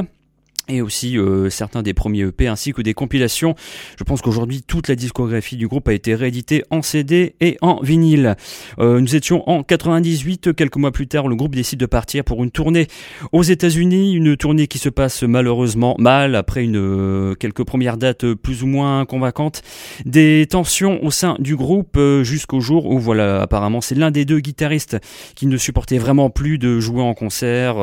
et 0.68 0.82
aussi 0.82 1.18
euh, 1.18 1.50
certains 1.50 1.84
des 1.84 1.94
premiers 1.94 2.22
EP 2.22 2.48
ainsi 2.48 2.74
que 2.74 2.82
des 2.82 2.94
compilations. 2.94 3.56
Je 3.98 4.04
pense 4.04 4.22
qu'aujourd'hui 4.22 4.62
toute 4.62 4.88
la 4.88 4.96
discographie 4.96 5.58
du 5.58 5.68
groupe 5.68 5.88
a 5.88 5.94
été 5.94 6.16
rééditée 6.16 6.64
en 6.70 6.82
CD 6.82 7.36
et 7.42 7.58
en 7.62 7.80
vinyle. 7.82 8.36
Euh, 8.80 9.00
nous 9.00 9.16
étions 9.16 9.48
en 9.50 9.64
98, 9.64 10.54
quelques 10.56 10.78
mois 10.78 10.92
plus 10.92 11.08
tard, 11.08 11.28
le 11.28 11.36
groupe 11.36 11.56
décide 11.56 11.80
de 11.80 11.86
partir 11.86 12.24
pour 12.24 12.44
une 12.44 12.52
tournée 12.52 12.88
aux 13.32 13.44
États-Unis, 13.44 14.14
une 14.14 14.36
tournée 14.38 14.68
qui 14.68 14.80
se 14.80 14.90
passe 14.90 15.24
malheureusement 15.24 15.96
mal 16.00 16.36
après 16.36 16.64
une 16.64 16.78
euh, 16.78 17.36
quelques 17.36 17.64
premières 17.64 17.98
dates 17.98 18.34
plus 18.34 18.64
ou 18.64 18.68
moins 18.68 19.06
convaincantes, 19.06 19.62
des 20.06 20.48
tensions 20.50 21.04
au 21.04 21.12
sein 21.12 21.36
du 21.40 21.56
groupe 21.56 22.00
jusqu'au 22.24 22.60
jour 22.60 22.86
où 22.88 23.00
voilà 23.00 23.42
apparemment 23.42 23.82
c'est 23.82 23.96
l'un 23.96 24.12
des 24.12 24.26
deux 24.26 24.40
guitaristes 24.40 24.98
qui 25.36 25.48
ne 25.48 25.58
supportait 25.58 25.98
vraiment 25.98 26.30
plus 26.30 26.58
de 26.58 26.80
jouer 26.80 27.02
en 27.02 27.14
concert. 27.14 27.76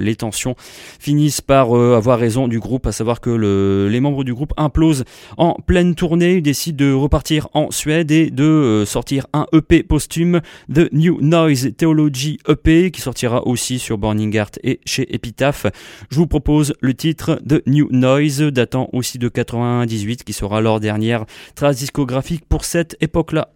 Les 0.00 0.16
tensions 0.16 0.56
finissent 0.98 1.40
par 1.40 1.74
avoir 1.74 2.23
raison 2.24 2.48
du 2.48 2.58
groupe, 2.58 2.86
à 2.86 2.92
savoir 2.92 3.20
que 3.20 3.28
le, 3.28 3.88
les 3.90 4.00
membres 4.00 4.24
du 4.24 4.32
groupe 4.32 4.54
implosent 4.56 5.04
en 5.36 5.56
pleine 5.66 5.94
tournée, 5.94 6.40
décident 6.40 6.82
de 6.86 6.90
repartir 6.90 7.48
en 7.52 7.70
Suède 7.70 8.10
et 8.10 8.30
de 8.30 8.44
euh, 8.44 8.86
sortir 8.86 9.26
un 9.34 9.46
EP 9.52 9.82
posthume, 9.82 10.40
The 10.72 10.90
New 10.92 11.20
Noise 11.20 11.76
Theology 11.76 12.38
EP, 12.48 12.90
qui 12.90 13.02
sortira 13.02 13.46
aussi 13.46 13.78
sur 13.78 13.98
Burning 13.98 14.34
Heart 14.34 14.58
et 14.64 14.80
chez 14.86 15.14
Epitaph. 15.14 15.66
Je 16.08 16.16
vous 16.16 16.26
propose 16.26 16.72
le 16.80 16.94
titre 16.94 17.38
The 17.46 17.62
New 17.66 17.88
Noise, 17.90 18.40
datant 18.40 18.88
aussi 18.94 19.18
de 19.18 19.28
98, 19.28 20.24
qui 20.24 20.32
sera 20.32 20.62
leur 20.62 20.80
dernière 20.80 21.26
trace 21.54 21.76
discographique 21.76 22.46
pour 22.48 22.64
cette 22.64 22.96
époque-là. 23.02 23.50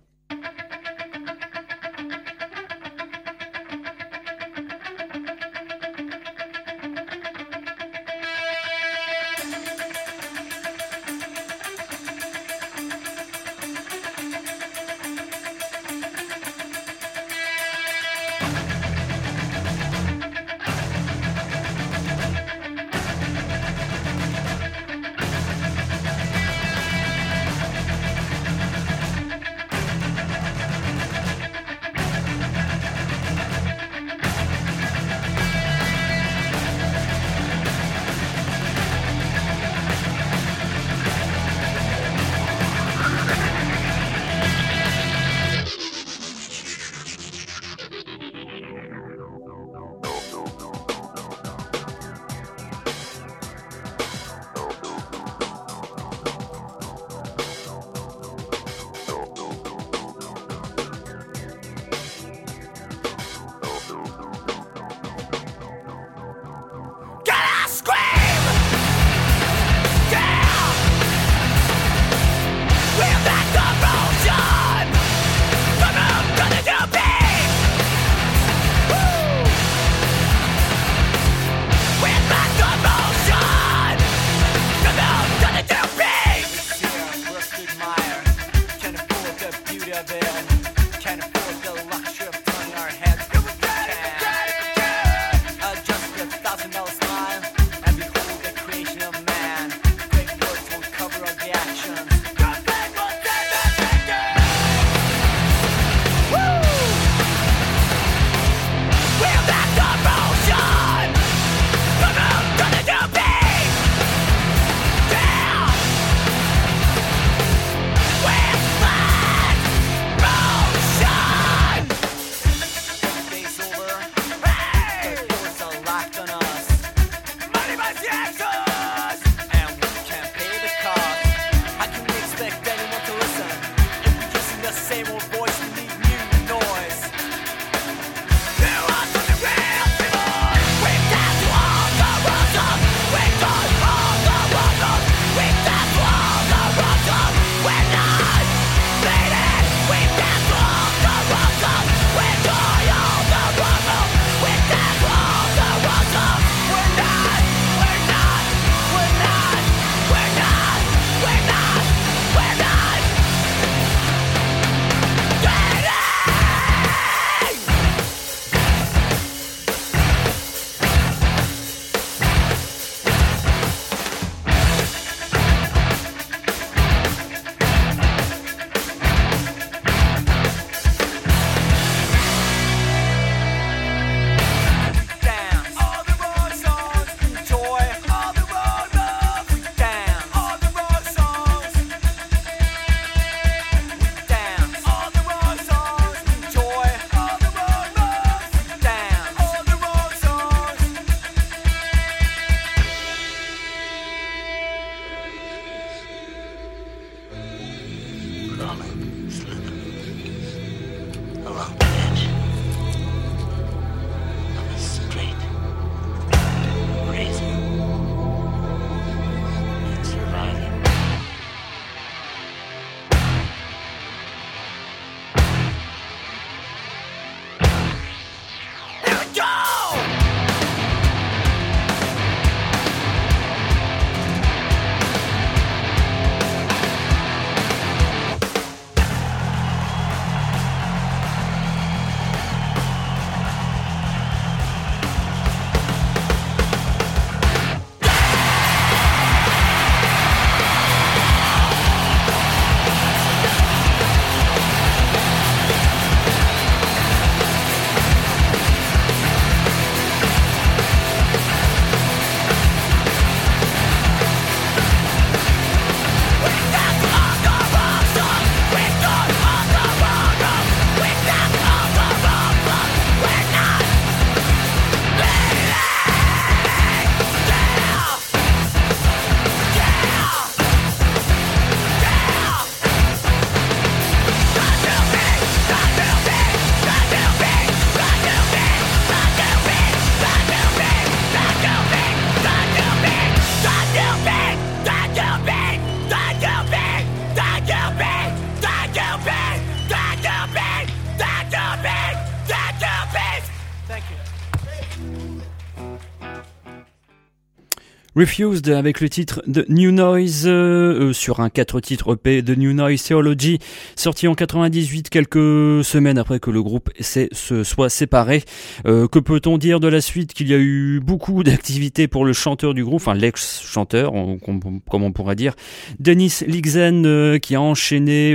Refused 308.19 308.69
avec 308.69 309.01
le 309.01 309.09
titre 309.09 309.45
The 309.47 309.69
New 309.69 309.93
Noise 309.93 310.43
euh, 310.49 311.11
euh, 311.11 311.13
sur 311.13 311.39
un 311.39 311.51
4 311.51 311.81
titres 311.81 312.15
EP 312.15 312.43
The 312.43 312.59
New 312.59 312.73
Noise 312.73 313.05
Theology 313.05 313.61
sorti 313.95 314.27
en 314.27 314.35
98 314.35 315.09
quelques 315.09 315.85
semaines 315.85 316.19
après 316.19 316.41
que 316.41 316.51
le 316.51 316.61
groupe 316.61 316.91
se 316.99 317.63
soit 317.63 317.89
séparé. 317.89 318.43
Euh, 318.87 319.07
que 319.07 319.21
peut-on 319.21 319.57
dire 319.57 319.79
de 319.79 319.87
la 319.87 320.01
suite? 320.01 320.33
Qu'il 320.35 320.49
y 320.49 320.55
a 320.55 320.59
eu 320.59 320.99
beaucoup 320.99 321.45
d'activités 321.45 322.09
pour 322.09 322.25
le 322.25 322.33
chanteur 322.33 322.75
du 322.75 322.83
groupe, 322.83 322.97
enfin 322.97 323.15
l'ex-chanteur 323.15 324.13
comme 324.43 325.05
on 325.05 325.13
pourrait 325.13 325.37
dire, 325.37 325.55
Denis 326.01 326.41
Ligzen 326.45 327.39
qui 327.39 327.55
a 327.55 327.61
enchaîné 327.61 328.33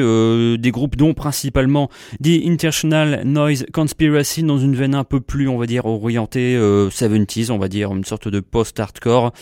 des 0.57 0.71
groupes 0.71 0.95
dont 0.95 1.13
principalement 1.13 1.89
The 2.23 2.39
International 2.45 3.23
Noise 3.25 3.65
Conspiracy 3.73 4.43
dans 4.43 4.59
une 4.59 4.77
veine 4.77 4.95
un 4.95 5.03
peu 5.03 5.19
plus 5.19 5.49
on 5.49 5.57
va 5.57 5.65
dire 5.65 5.85
orientée 5.85 6.57
70s, 6.57 7.51
on 7.51 7.57
va 7.57 7.67
dire 7.67 7.93
une 7.93 8.05
sorte 8.05 8.29
de 8.29 8.39
post-hardcore. 8.39 9.33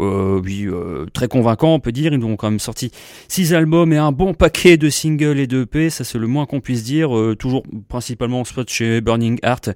Euh, 0.00 0.40
oui, 0.42 0.66
euh, 0.66 1.06
très 1.12 1.28
convaincant, 1.28 1.74
on 1.74 1.80
peut 1.80 1.92
dire. 1.92 2.12
Ils 2.12 2.24
ont 2.24 2.36
quand 2.36 2.50
même 2.50 2.58
sorti 2.58 2.90
six 3.28 3.54
albums 3.54 3.92
et 3.92 3.98
un 3.98 4.12
bon 4.12 4.34
paquet 4.34 4.76
de 4.76 4.88
singles 4.88 5.38
et 5.38 5.46
de 5.46 5.62
EP, 5.62 5.90
ça 5.90 6.04
c'est 6.04 6.18
le 6.18 6.26
moins 6.26 6.46
qu'on 6.46 6.60
puisse 6.60 6.84
dire. 6.84 7.16
Euh, 7.16 7.34
toujours 7.34 7.62
principalement 7.88 8.40
en 8.40 8.44
spot 8.44 8.68
chez 8.68 9.00
Burning 9.00 9.38
Heart 9.42 9.70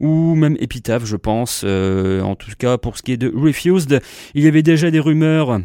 ou 0.00 0.34
même 0.34 0.56
Epitaph, 0.60 1.04
je 1.04 1.16
pense. 1.16 1.64
en 1.64 2.34
tout 2.34 2.50
cas, 2.58 2.78
pour 2.78 2.96
ce 2.96 3.02
qui 3.02 3.12
est 3.12 3.16
de 3.16 3.32
Refused, 3.34 4.00
il 4.34 4.44
y 4.44 4.46
avait 4.46 4.62
déjà 4.62 4.90
des 4.90 5.00
rumeurs 5.00 5.60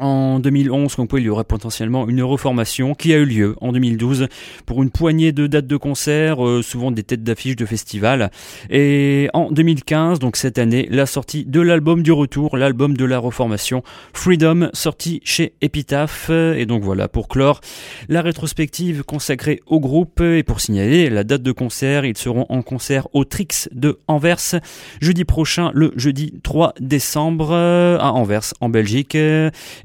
en 0.00 0.40
2011 0.40 0.96
qu'on 0.96 1.06
il 1.16 1.24
y 1.24 1.28
aurait 1.28 1.44
potentiellement 1.44 2.08
une 2.08 2.22
reformation 2.22 2.94
qui 2.94 3.12
a 3.12 3.18
eu 3.18 3.24
lieu 3.24 3.56
en 3.60 3.72
2012 3.72 4.28
pour 4.64 4.82
une 4.82 4.90
poignée 4.90 5.32
de 5.32 5.46
dates 5.46 5.66
de 5.66 5.76
concert, 5.76 6.44
euh, 6.44 6.62
souvent 6.62 6.90
des 6.90 7.02
têtes 7.02 7.22
d'affiches 7.22 7.56
de 7.56 7.66
festivals. 7.66 8.30
Et 8.70 9.28
en 9.34 9.50
2015, 9.50 10.18
donc 10.18 10.36
cette 10.36 10.58
année, 10.58 10.88
la 10.90 11.06
sortie 11.06 11.44
de 11.44 11.60
l'album 11.60 12.02
du 12.02 12.12
retour, 12.12 12.56
l'album 12.56 12.96
de 12.96 13.04
la 13.04 13.18
reformation, 13.18 13.82
Freedom, 14.12 14.70
sorti 14.72 15.20
chez 15.24 15.54
Epitaph. 15.60 16.30
Et 16.30 16.64
donc 16.64 16.82
voilà, 16.82 17.08
pour 17.08 17.28
clore 17.28 17.60
la 18.08 18.22
rétrospective 18.22 19.04
consacrée 19.04 19.60
au 19.66 19.80
groupe 19.80 20.20
et 20.20 20.42
pour 20.42 20.60
signaler 20.60 21.10
la 21.10 21.24
date 21.24 21.42
de 21.42 21.52
concert, 21.52 22.04
ils 22.04 22.16
seront 22.16 22.46
en 22.48 22.62
concert 22.62 23.08
au 23.12 23.24
Trix 23.24 23.68
de 23.72 23.98
Anvers 24.08 24.60
jeudi 25.00 25.24
prochain, 25.24 25.70
le 25.74 25.92
jeudi 25.96 26.34
3 26.42 26.74
décembre 26.80 27.52
à 27.52 28.12
Anvers 28.12 28.54
en 28.60 28.68
Belgique. 28.68 29.16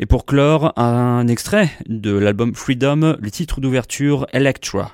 Pour 0.07 0.25
clore, 0.25 0.73
un 0.77 1.27
extrait 1.27 1.69
de 1.87 2.17
l'album 2.17 2.53
Freedom, 2.53 3.15
le 3.19 3.31
titre 3.31 3.61
d'ouverture 3.61 4.27
Electra. 4.33 4.91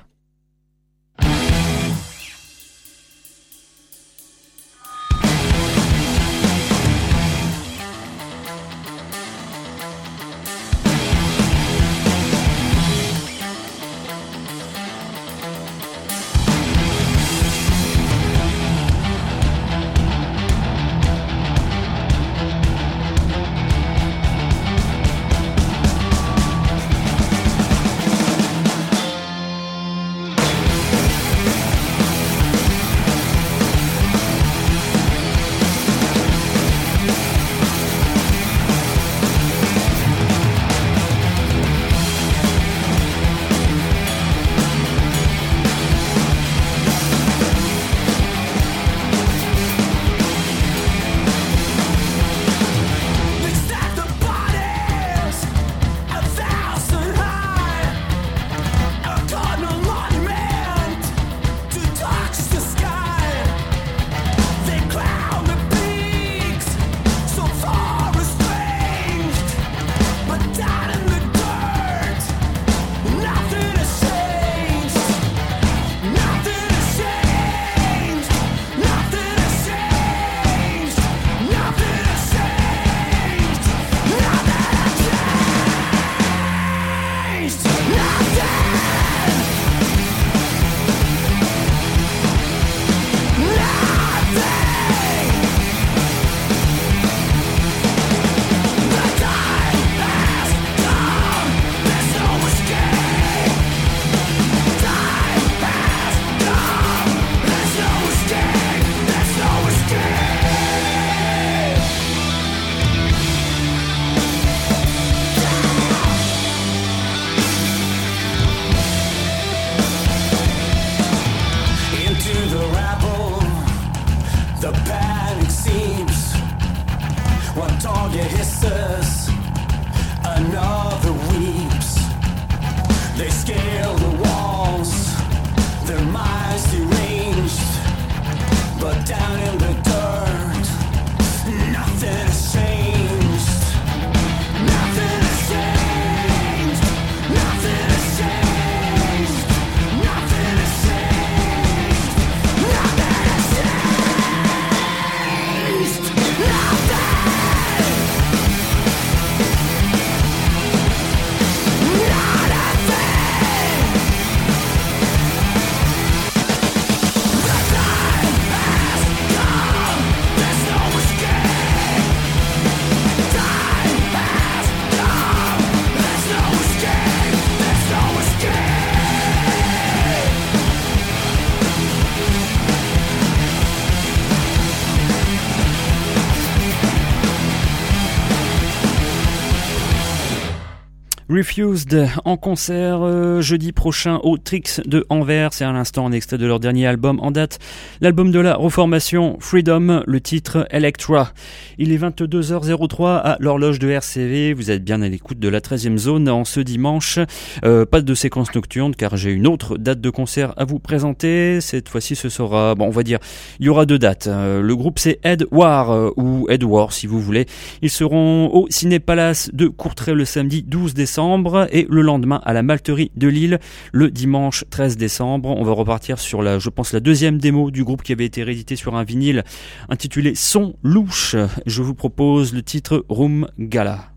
Refused 191.42 192.08
en 192.24 192.36
concert 192.36 193.00
euh, 193.02 193.40
jeudi 193.40 193.72
prochain 193.72 194.20
au 194.22 194.38
Trix 194.38 194.80
de 194.86 195.04
Anvers. 195.08 195.52
C'est 195.52 195.64
à 195.64 195.72
l'instant 195.72 196.06
un 196.06 196.12
extrait 196.12 196.38
de 196.38 196.46
leur 196.46 196.60
dernier 196.60 196.86
album 196.86 197.18
en 197.18 197.32
date, 197.32 197.58
l'album 198.00 198.30
de 198.30 198.38
la 198.38 198.54
reformation 198.54 199.38
Freedom, 199.40 200.04
le 200.06 200.20
titre 200.20 200.68
Electra. 200.70 201.32
Il 201.78 201.90
est 201.90 201.98
22h03 201.98 203.16
à 203.16 203.36
l'horloge 203.40 203.80
de 203.80 203.88
RCV. 203.88 204.54
Vous 204.54 204.70
êtes 204.70 204.84
bien 204.84 205.02
à 205.02 205.08
l'écoute 205.08 205.40
de 205.40 205.48
la 205.48 205.58
13e 205.58 205.98
zone 205.98 206.28
en 206.28 206.44
ce 206.44 206.60
dimanche. 206.60 207.18
Euh, 207.64 207.86
pas 207.86 208.02
de 208.02 208.14
séquence 208.14 208.54
nocturne 208.54 208.94
car 208.94 209.16
j'ai 209.16 209.32
une 209.32 209.48
autre 209.48 209.78
date 209.78 210.00
de 210.00 210.10
concert 210.10 210.54
à 210.56 210.64
vous 210.64 210.78
présenter. 210.78 211.60
Cette 211.60 211.88
fois-ci, 211.88 212.14
ce 212.14 212.28
sera, 212.28 212.76
bon, 212.76 212.86
on 212.86 212.90
va 212.90 213.02
dire, 213.02 213.18
il 213.58 213.66
y 213.66 213.68
aura 213.68 213.84
deux 213.84 213.98
dates. 213.98 214.28
Euh, 214.28 214.60
le 214.60 214.76
groupe 214.76 215.00
c'est 215.00 215.18
Ed 215.24 215.44
War 215.50 216.12
ou 216.16 216.46
Ed 216.48 216.62
War 216.62 216.92
si 216.92 217.08
vous 217.08 217.20
voulez. 217.20 217.46
Ils 217.82 217.90
seront 217.90 218.48
au 218.52 218.68
Ciné 218.70 219.00
Palace 219.00 219.50
de 219.52 219.66
Courtrai 219.66 220.14
le 220.14 220.24
samedi 220.24 220.62
12 220.62 220.94
décembre 220.94 221.31
et 221.70 221.86
le 221.88 222.02
lendemain 222.02 222.40
à 222.44 222.52
la 222.52 222.62
Malterie 222.62 223.10
de 223.16 223.28
Lille 223.28 223.58
le 223.92 224.10
dimanche 224.10 224.64
13 224.70 224.96
décembre. 224.96 225.48
On 225.48 225.62
va 225.62 225.72
repartir 225.72 226.18
sur 226.18 226.42
la, 226.42 226.58
je 226.58 226.68
pense, 226.68 226.92
la 226.92 227.00
deuxième 227.00 227.38
démo 227.38 227.70
du 227.70 227.84
groupe 227.84 228.02
qui 228.02 228.12
avait 228.12 228.24
été 228.24 228.42
réédité 228.42 228.76
sur 228.76 228.96
un 228.96 229.04
vinyle 229.04 229.44
intitulé 229.88 230.34
Son 230.34 230.74
louche. 230.82 231.36
Je 231.66 231.82
vous 231.82 231.94
propose 231.94 232.54
le 232.54 232.62
titre 232.62 233.04
Room 233.08 233.48
Gala. 233.58 234.11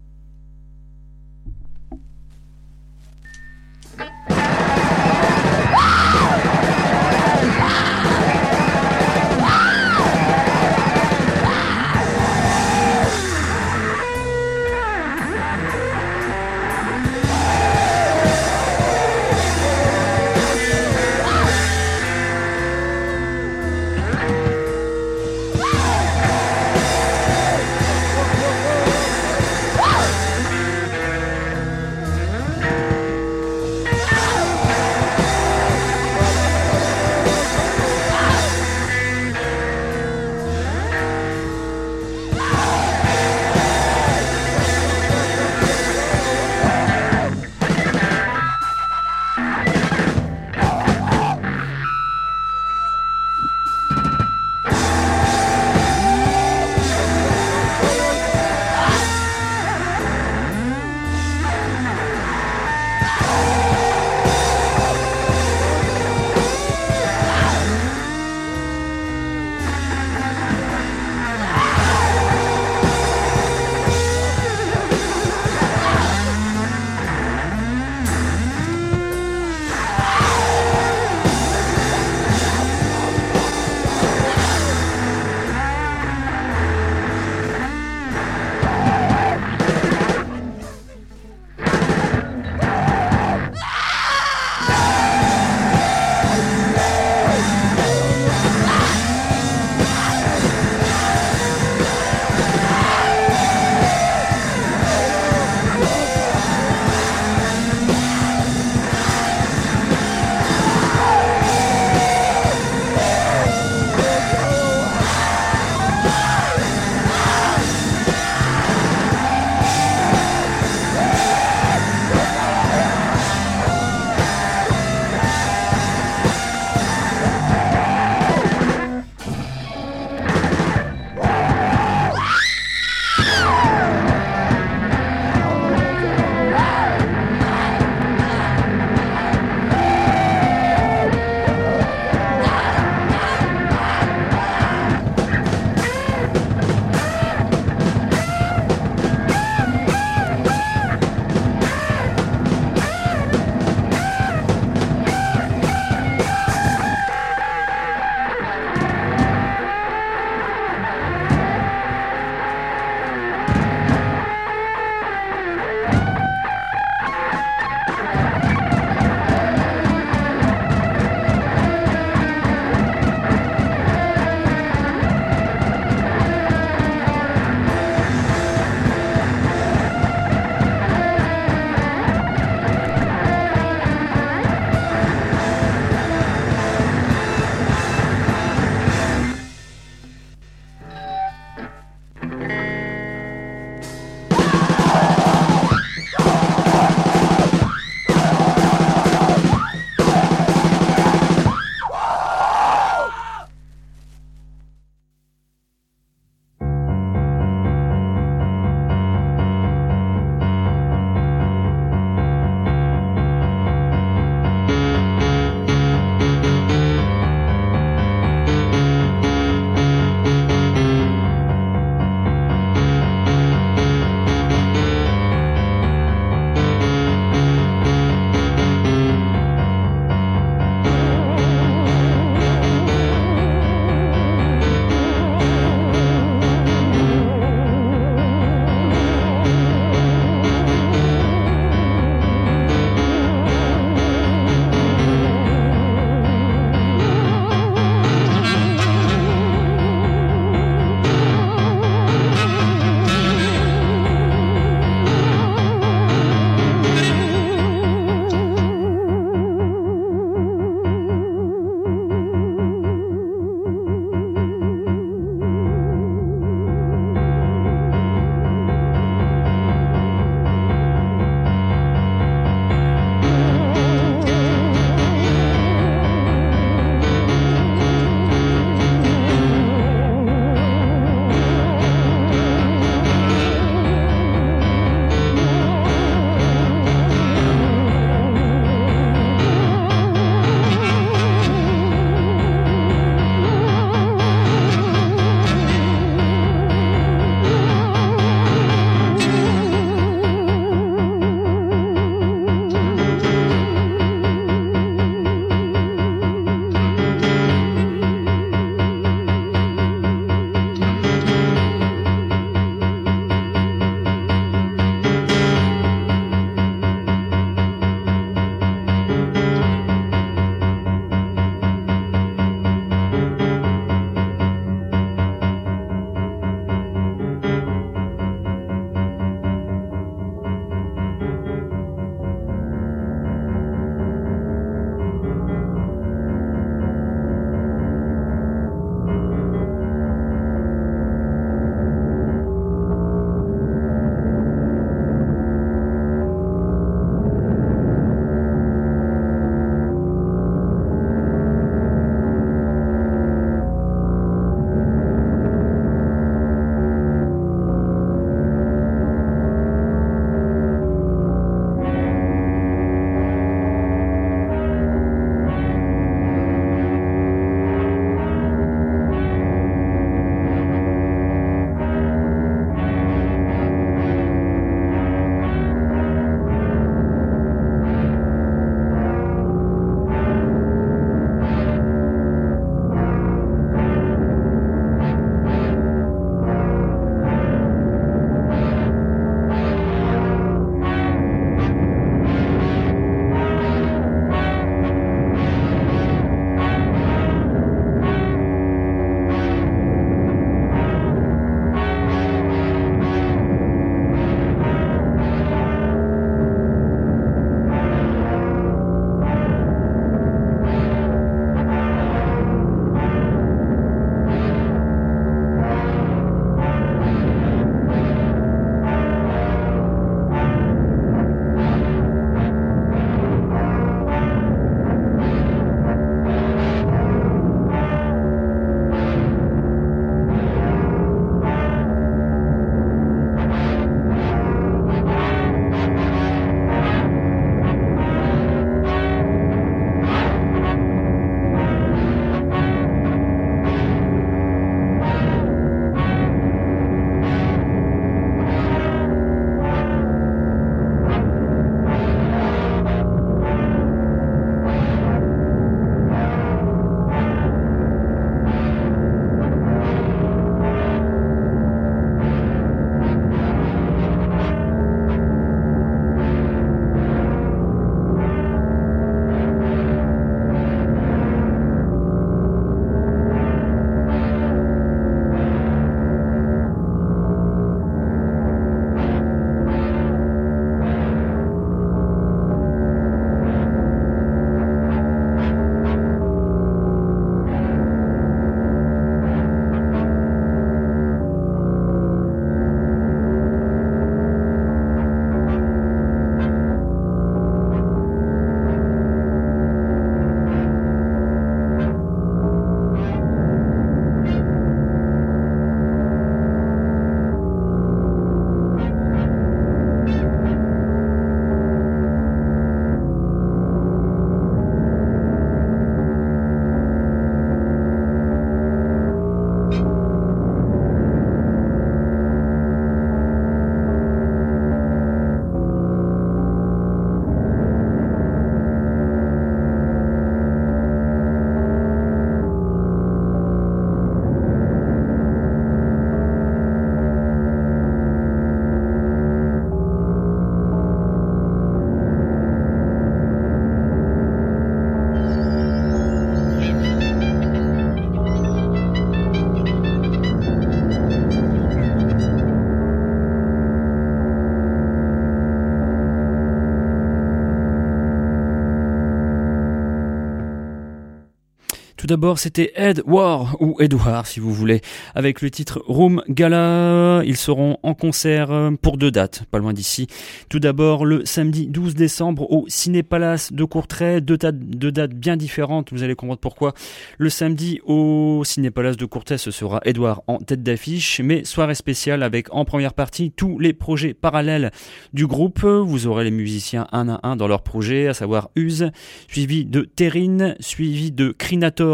Tout 562.05 562.09
d'abord, 562.09 562.37
c'était 562.37 562.71
Ed 562.75 563.01
War, 563.07 563.59
ou 563.59 563.77
Edward 563.81 564.27
si 564.27 564.39
vous 564.39 564.53
voulez, 564.53 564.81
avec 565.15 565.41
le 565.41 565.49
titre 565.49 565.81
Room 565.87 566.21
Gala. 566.29 567.23
Ils 567.25 567.35
seront 567.35 567.79
en 567.81 567.95
concert 567.95 568.51
euh, 568.51 568.69
pour 568.79 568.99
deux 568.99 569.09
dates, 569.09 569.45
pas 569.49 569.57
loin 569.57 569.73
d'ici. 569.73 570.05
Tout 570.47 570.59
d'abord, 570.59 571.03
le 571.03 571.25
samedi 571.25 571.65
12 571.65 571.95
décembre 571.95 572.51
au 572.51 572.65
Ciné 572.67 573.01
Palace 573.01 573.51
de 573.51 573.63
Courtrai, 573.63 574.21
deux 574.21 574.37
dates, 574.37 575.15
bien 575.15 575.35
différentes, 575.35 575.91
vous 575.93 576.03
allez 576.03 576.13
comprendre 576.13 576.39
pourquoi. 576.39 576.75
Le 577.17 577.31
samedi 577.31 577.79
au 577.85 578.43
Ciné 578.45 578.69
Palace 578.69 578.97
de 578.97 579.05
Courtrai, 579.05 579.39
ce 579.39 579.49
sera 579.49 579.81
Edouard 579.83 580.21
en 580.27 580.37
tête 580.37 580.61
d'affiche, 580.61 581.21
mais 581.23 581.43
soirée 581.43 581.73
spéciale 581.73 582.21
avec 582.21 582.53
en 582.53 582.65
première 582.65 582.93
partie 582.93 583.31
tous 583.31 583.57
les 583.57 583.73
projets 583.73 584.13
parallèles 584.13 584.69
du 585.13 585.25
groupe. 585.25 585.63
Vous 585.63 586.05
aurez 586.05 586.25
les 586.25 586.29
musiciens 586.29 586.85
un 586.91 587.09
à 587.09 587.19
un 587.23 587.35
dans 587.35 587.47
leur 587.47 587.63
projet, 587.63 588.07
à 588.07 588.13
savoir 588.13 588.51
Use, 588.55 588.91
suivi 589.27 589.65
de 589.65 589.81
Terrine, 589.81 590.55
suivi 590.59 591.11
de 591.11 591.31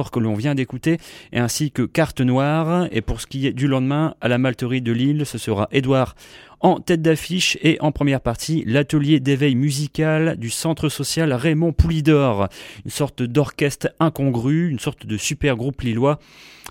Que 0.09 0.19
l'on 0.19 0.33
vient 0.33 0.55
d'écouter, 0.55 0.97
ainsi 1.33 1.69
que 1.69 1.83
Carte 1.83 2.21
Noire. 2.21 2.87
Et 2.91 3.01
pour 3.01 3.21
ce 3.21 3.27
qui 3.27 3.45
est 3.45 3.53
du 3.53 3.67
lendemain, 3.67 4.15
à 4.21 4.27
la 4.27 4.37
Malterie 4.37 4.81
de 4.81 4.91
Lille, 4.91 5.25
ce 5.25 5.37
sera 5.37 5.67
Edouard 5.71 6.15
en 6.61 6.79
tête 6.79 7.01
d'affiche 7.01 7.57
et 7.61 7.77
en 7.81 7.91
première 7.91 8.21
partie 8.21 8.63
l'atelier 8.65 9.19
d'éveil 9.19 9.55
musical 9.55 10.37
du 10.37 10.49
centre 10.49 10.89
social 10.89 11.33
Raymond 11.33 11.73
Poulidor, 11.73 12.49
une 12.85 12.91
sorte 12.91 13.23
d'orchestre 13.23 13.89
incongru, 13.99 14.69
une 14.69 14.79
sorte 14.79 15.05
de 15.05 15.17
super 15.17 15.55
groupe 15.55 15.81
lillois. 15.81 16.19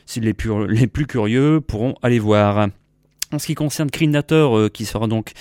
Si 0.06 0.20
les, 0.20 0.34
plus, 0.34 0.66
les 0.68 0.86
plus 0.86 1.06
curieux 1.06 1.60
pourront 1.60 1.94
aller 2.02 2.18
voir. 2.18 2.68
En 3.32 3.38
ce 3.38 3.46
qui 3.46 3.54
concerne 3.54 3.90
Crinator, 3.90 4.58
euh, 4.58 4.68
qui 4.68 4.84
sera 4.84 5.06
donc 5.06 5.32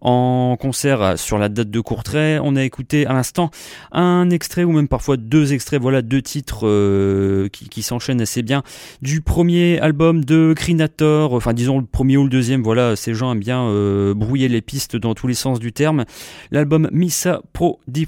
en 0.00 0.56
concert 0.58 1.18
sur 1.18 1.38
la 1.38 1.48
date 1.48 1.70
de 1.70 1.80
Courtrai. 1.80 2.38
On 2.42 2.56
a 2.56 2.62
écouté 2.62 3.06
à 3.06 3.12
l'instant 3.12 3.50
un 3.92 4.30
extrait 4.30 4.64
ou 4.64 4.72
même 4.72 4.88
parfois 4.88 5.16
deux 5.16 5.52
extraits, 5.52 5.80
voilà 5.80 6.02
deux 6.02 6.22
titres 6.22 6.66
euh, 6.66 7.48
qui, 7.48 7.82
s'enchaînent 7.82 8.20
assez 8.20 8.42
bien 8.42 8.62
du 9.00 9.20
premier 9.20 9.78
album 9.80 10.24
de 10.24 10.52
Crinator, 10.56 11.32
enfin 11.32 11.52
disons 11.52 11.78
le 11.78 11.86
premier 11.86 12.16
ou 12.16 12.24
le 12.24 12.30
deuxième, 12.30 12.62
voilà 12.62 12.96
ces 12.96 13.14
gens 13.14 13.32
aiment 13.32 13.40
bien 13.40 13.62
euh, 13.62 14.14
brouiller 14.14 14.48
les 14.48 14.60
pistes 14.60 14.96
dans 14.96 15.14
tous 15.14 15.26
les 15.26 15.34
sens 15.34 15.58
du 15.58 15.72
terme. 15.72 16.04
L'album 16.50 16.88
Missa 16.92 17.42
Pro 17.52 17.80
di 17.86 18.06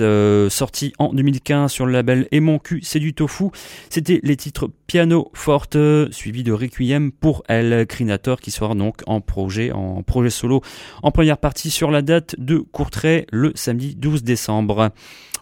euh, 0.00 0.48
sorti 0.50 0.92
en 0.98 1.12
2015 1.12 1.72
sur 1.72 1.86
le 1.86 1.92
label 1.92 2.28
Et 2.30 2.40
mon 2.40 2.58
cul 2.58 2.80
c'est 2.82 3.00
du 3.00 3.14
tofu, 3.14 3.46
c'était 3.90 4.20
les 4.22 4.36
titres 4.36 4.70
Piano 4.86 5.30
Forte 5.34 5.76
suivi 6.12 6.42
de 6.42 6.52
Requiem 6.52 7.12
pour 7.12 7.42
elle, 7.48 7.86
Crinator 7.86 8.40
qui 8.40 8.50
sera 8.50 8.74
donc 8.74 9.02
en 9.06 9.20
projet, 9.20 9.72
en 9.72 10.02
projet 10.02 10.30
solo 10.30 10.62
en 11.02 11.10
première 11.10 11.38
partie 11.38 11.70
sur 11.70 11.90
la 11.90 12.02
date 12.02 12.34
de 12.38 12.58
Courtrai 12.58 13.26
le 13.32 13.52
samedi 13.54 13.94
12 13.94 14.22
décembre. 14.22 14.90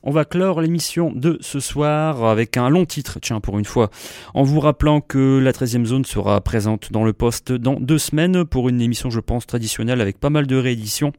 On 0.03 0.11
va 0.11 0.27
clore 0.27 0.61
l'émission 0.61 1.13
de 1.15 1.39
ce 1.41 1.61
soir 1.61 2.25
avec 2.25 2.59
un 2.59 2.69
long 2.69 2.85
titre, 2.85 3.19
tiens 3.23 3.41
pour 3.41 3.59
une 3.59 3.65
fois, 3.65 3.91
en 4.35 4.43
vous 4.43 4.61
rappelant 4.61 5.01
que 5.01 5.39
la 5.39 5.53
13e 5.53 5.87
zone 5.87 6.05
sera 6.05 6.43
présente 6.43 6.93
dans 6.93 7.05
le 7.05 7.15
poste 7.15 7.53
dans 7.53 7.81
deux 7.81 7.99
semaines 7.99 8.45
pour 8.45 8.69
une 8.69 8.83
émission 8.83 9.09
je 9.09 9.21
pense 9.21 9.47
traditionnelle 9.47 10.03
avec 10.03 10.21
pas 10.21 10.29
mal 10.29 10.47
de 10.47 10.57
rééditions 10.57 11.13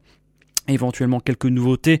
éventuellement 0.68 1.20
quelques 1.20 1.46
nouveautés. 1.46 2.00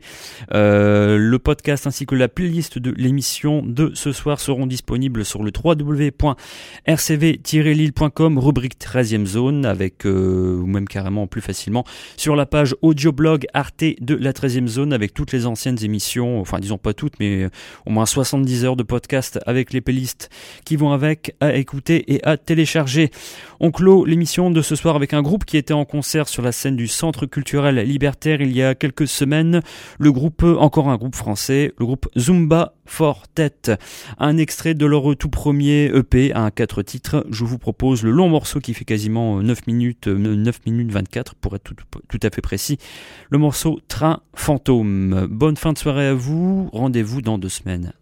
Euh, 0.52 1.16
le 1.18 1.38
podcast 1.38 1.86
ainsi 1.86 2.04
que 2.06 2.14
la 2.14 2.28
playlist 2.28 2.78
de 2.78 2.92
l'émission 2.92 3.62
de 3.64 3.92
ce 3.94 4.12
soir 4.12 4.40
seront 4.40 4.66
disponibles 4.66 5.24
sur 5.24 5.42
le 5.42 5.50
www.rcv-lille.com 5.52 8.38
rubrique 8.38 8.78
13e 8.78 9.24
zone 9.26 9.66
avec 9.66 10.06
euh, 10.06 10.60
ou 10.60 10.66
même 10.66 10.88
carrément 10.88 11.26
plus 11.26 11.40
facilement 11.40 11.84
sur 12.16 12.36
la 12.36 12.46
page 12.46 12.76
audioblog 12.82 13.46
Arte 13.54 13.84
de 14.00 14.14
la 14.14 14.32
13e 14.32 14.66
zone 14.66 14.92
avec 14.92 15.14
toutes 15.14 15.32
les 15.32 15.46
anciennes 15.46 15.78
émissions, 15.82 16.40
enfin 16.40 16.58
disons 16.58 16.78
pas 16.78 16.94
toutes 16.94 17.20
mais 17.20 17.48
au 17.86 17.90
moins 17.90 18.06
70 18.06 18.64
heures 18.64 18.76
de 18.76 18.82
podcast 18.82 19.38
avec 19.46 19.72
les 19.72 19.80
playlists 19.80 20.30
qui 20.64 20.76
vont 20.76 20.92
avec 20.92 21.34
à 21.40 21.54
écouter 21.54 22.12
et 22.12 22.22
à 22.24 22.36
télécharger. 22.36 23.10
On 23.60 23.70
clôt 23.70 24.04
l'émission 24.04 24.50
de 24.50 24.62
ce 24.62 24.76
soir 24.76 24.96
avec 24.96 25.14
un 25.14 25.22
groupe 25.22 25.44
qui 25.44 25.56
était 25.56 25.74
en 25.74 25.84
concert 25.84 26.28
sur 26.28 26.42
la 26.42 26.52
scène 26.52 26.76
du 26.76 26.88
Centre 26.88 27.26
culturel 27.26 27.76
libertaire 27.76 28.40
y 28.56 28.62
a 28.62 28.74
quelques 28.74 29.08
semaines, 29.08 29.60
le 29.98 30.12
groupe, 30.12 30.42
encore 30.42 30.88
un 30.88 30.96
groupe 30.96 31.14
français, 31.14 31.72
le 31.78 31.86
groupe 31.86 32.08
Zumba 32.18 32.74
Fortet. 32.86 33.76
Un 34.18 34.36
extrait 34.38 34.74
de 34.74 34.86
leur 34.86 35.16
tout 35.16 35.28
premier 35.28 35.90
EP 35.94 36.32
à 36.32 36.42
un 36.42 36.50
4 36.50 36.82
titres. 36.82 37.26
Je 37.30 37.44
vous 37.44 37.58
propose 37.58 38.02
le 38.02 38.10
long 38.10 38.28
morceau 38.28 38.60
qui 38.60 38.74
fait 38.74 38.84
quasiment 38.84 39.42
9 39.42 39.66
minutes, 39.66 40.06
9 40.08 40.66
minutes 40.66 40.92
24 40.92 41.34
pour 41.34 41.56
être 41.56 41.64
tout, 41.64 41.74
tout 42.08 42.20
à 42.22 42.30
fait 42.30 42.42
précis. 42.42 42.78
Le 43.30 43.38
morceau 43.38 43.80
Train 43.88 44.20
Fantôme. 44.34 45.26
Bonne 45.30 45.56
fin 45.56 45.72
de 45.72 45.78
soirée 45.78 46.08
à 46.08 46.14
vous. 46.14 46.68
Rendez-vous 46.72 47.22
dans 47.22 47.38
deux 47.38 47.48
semaines. 47.48 47.92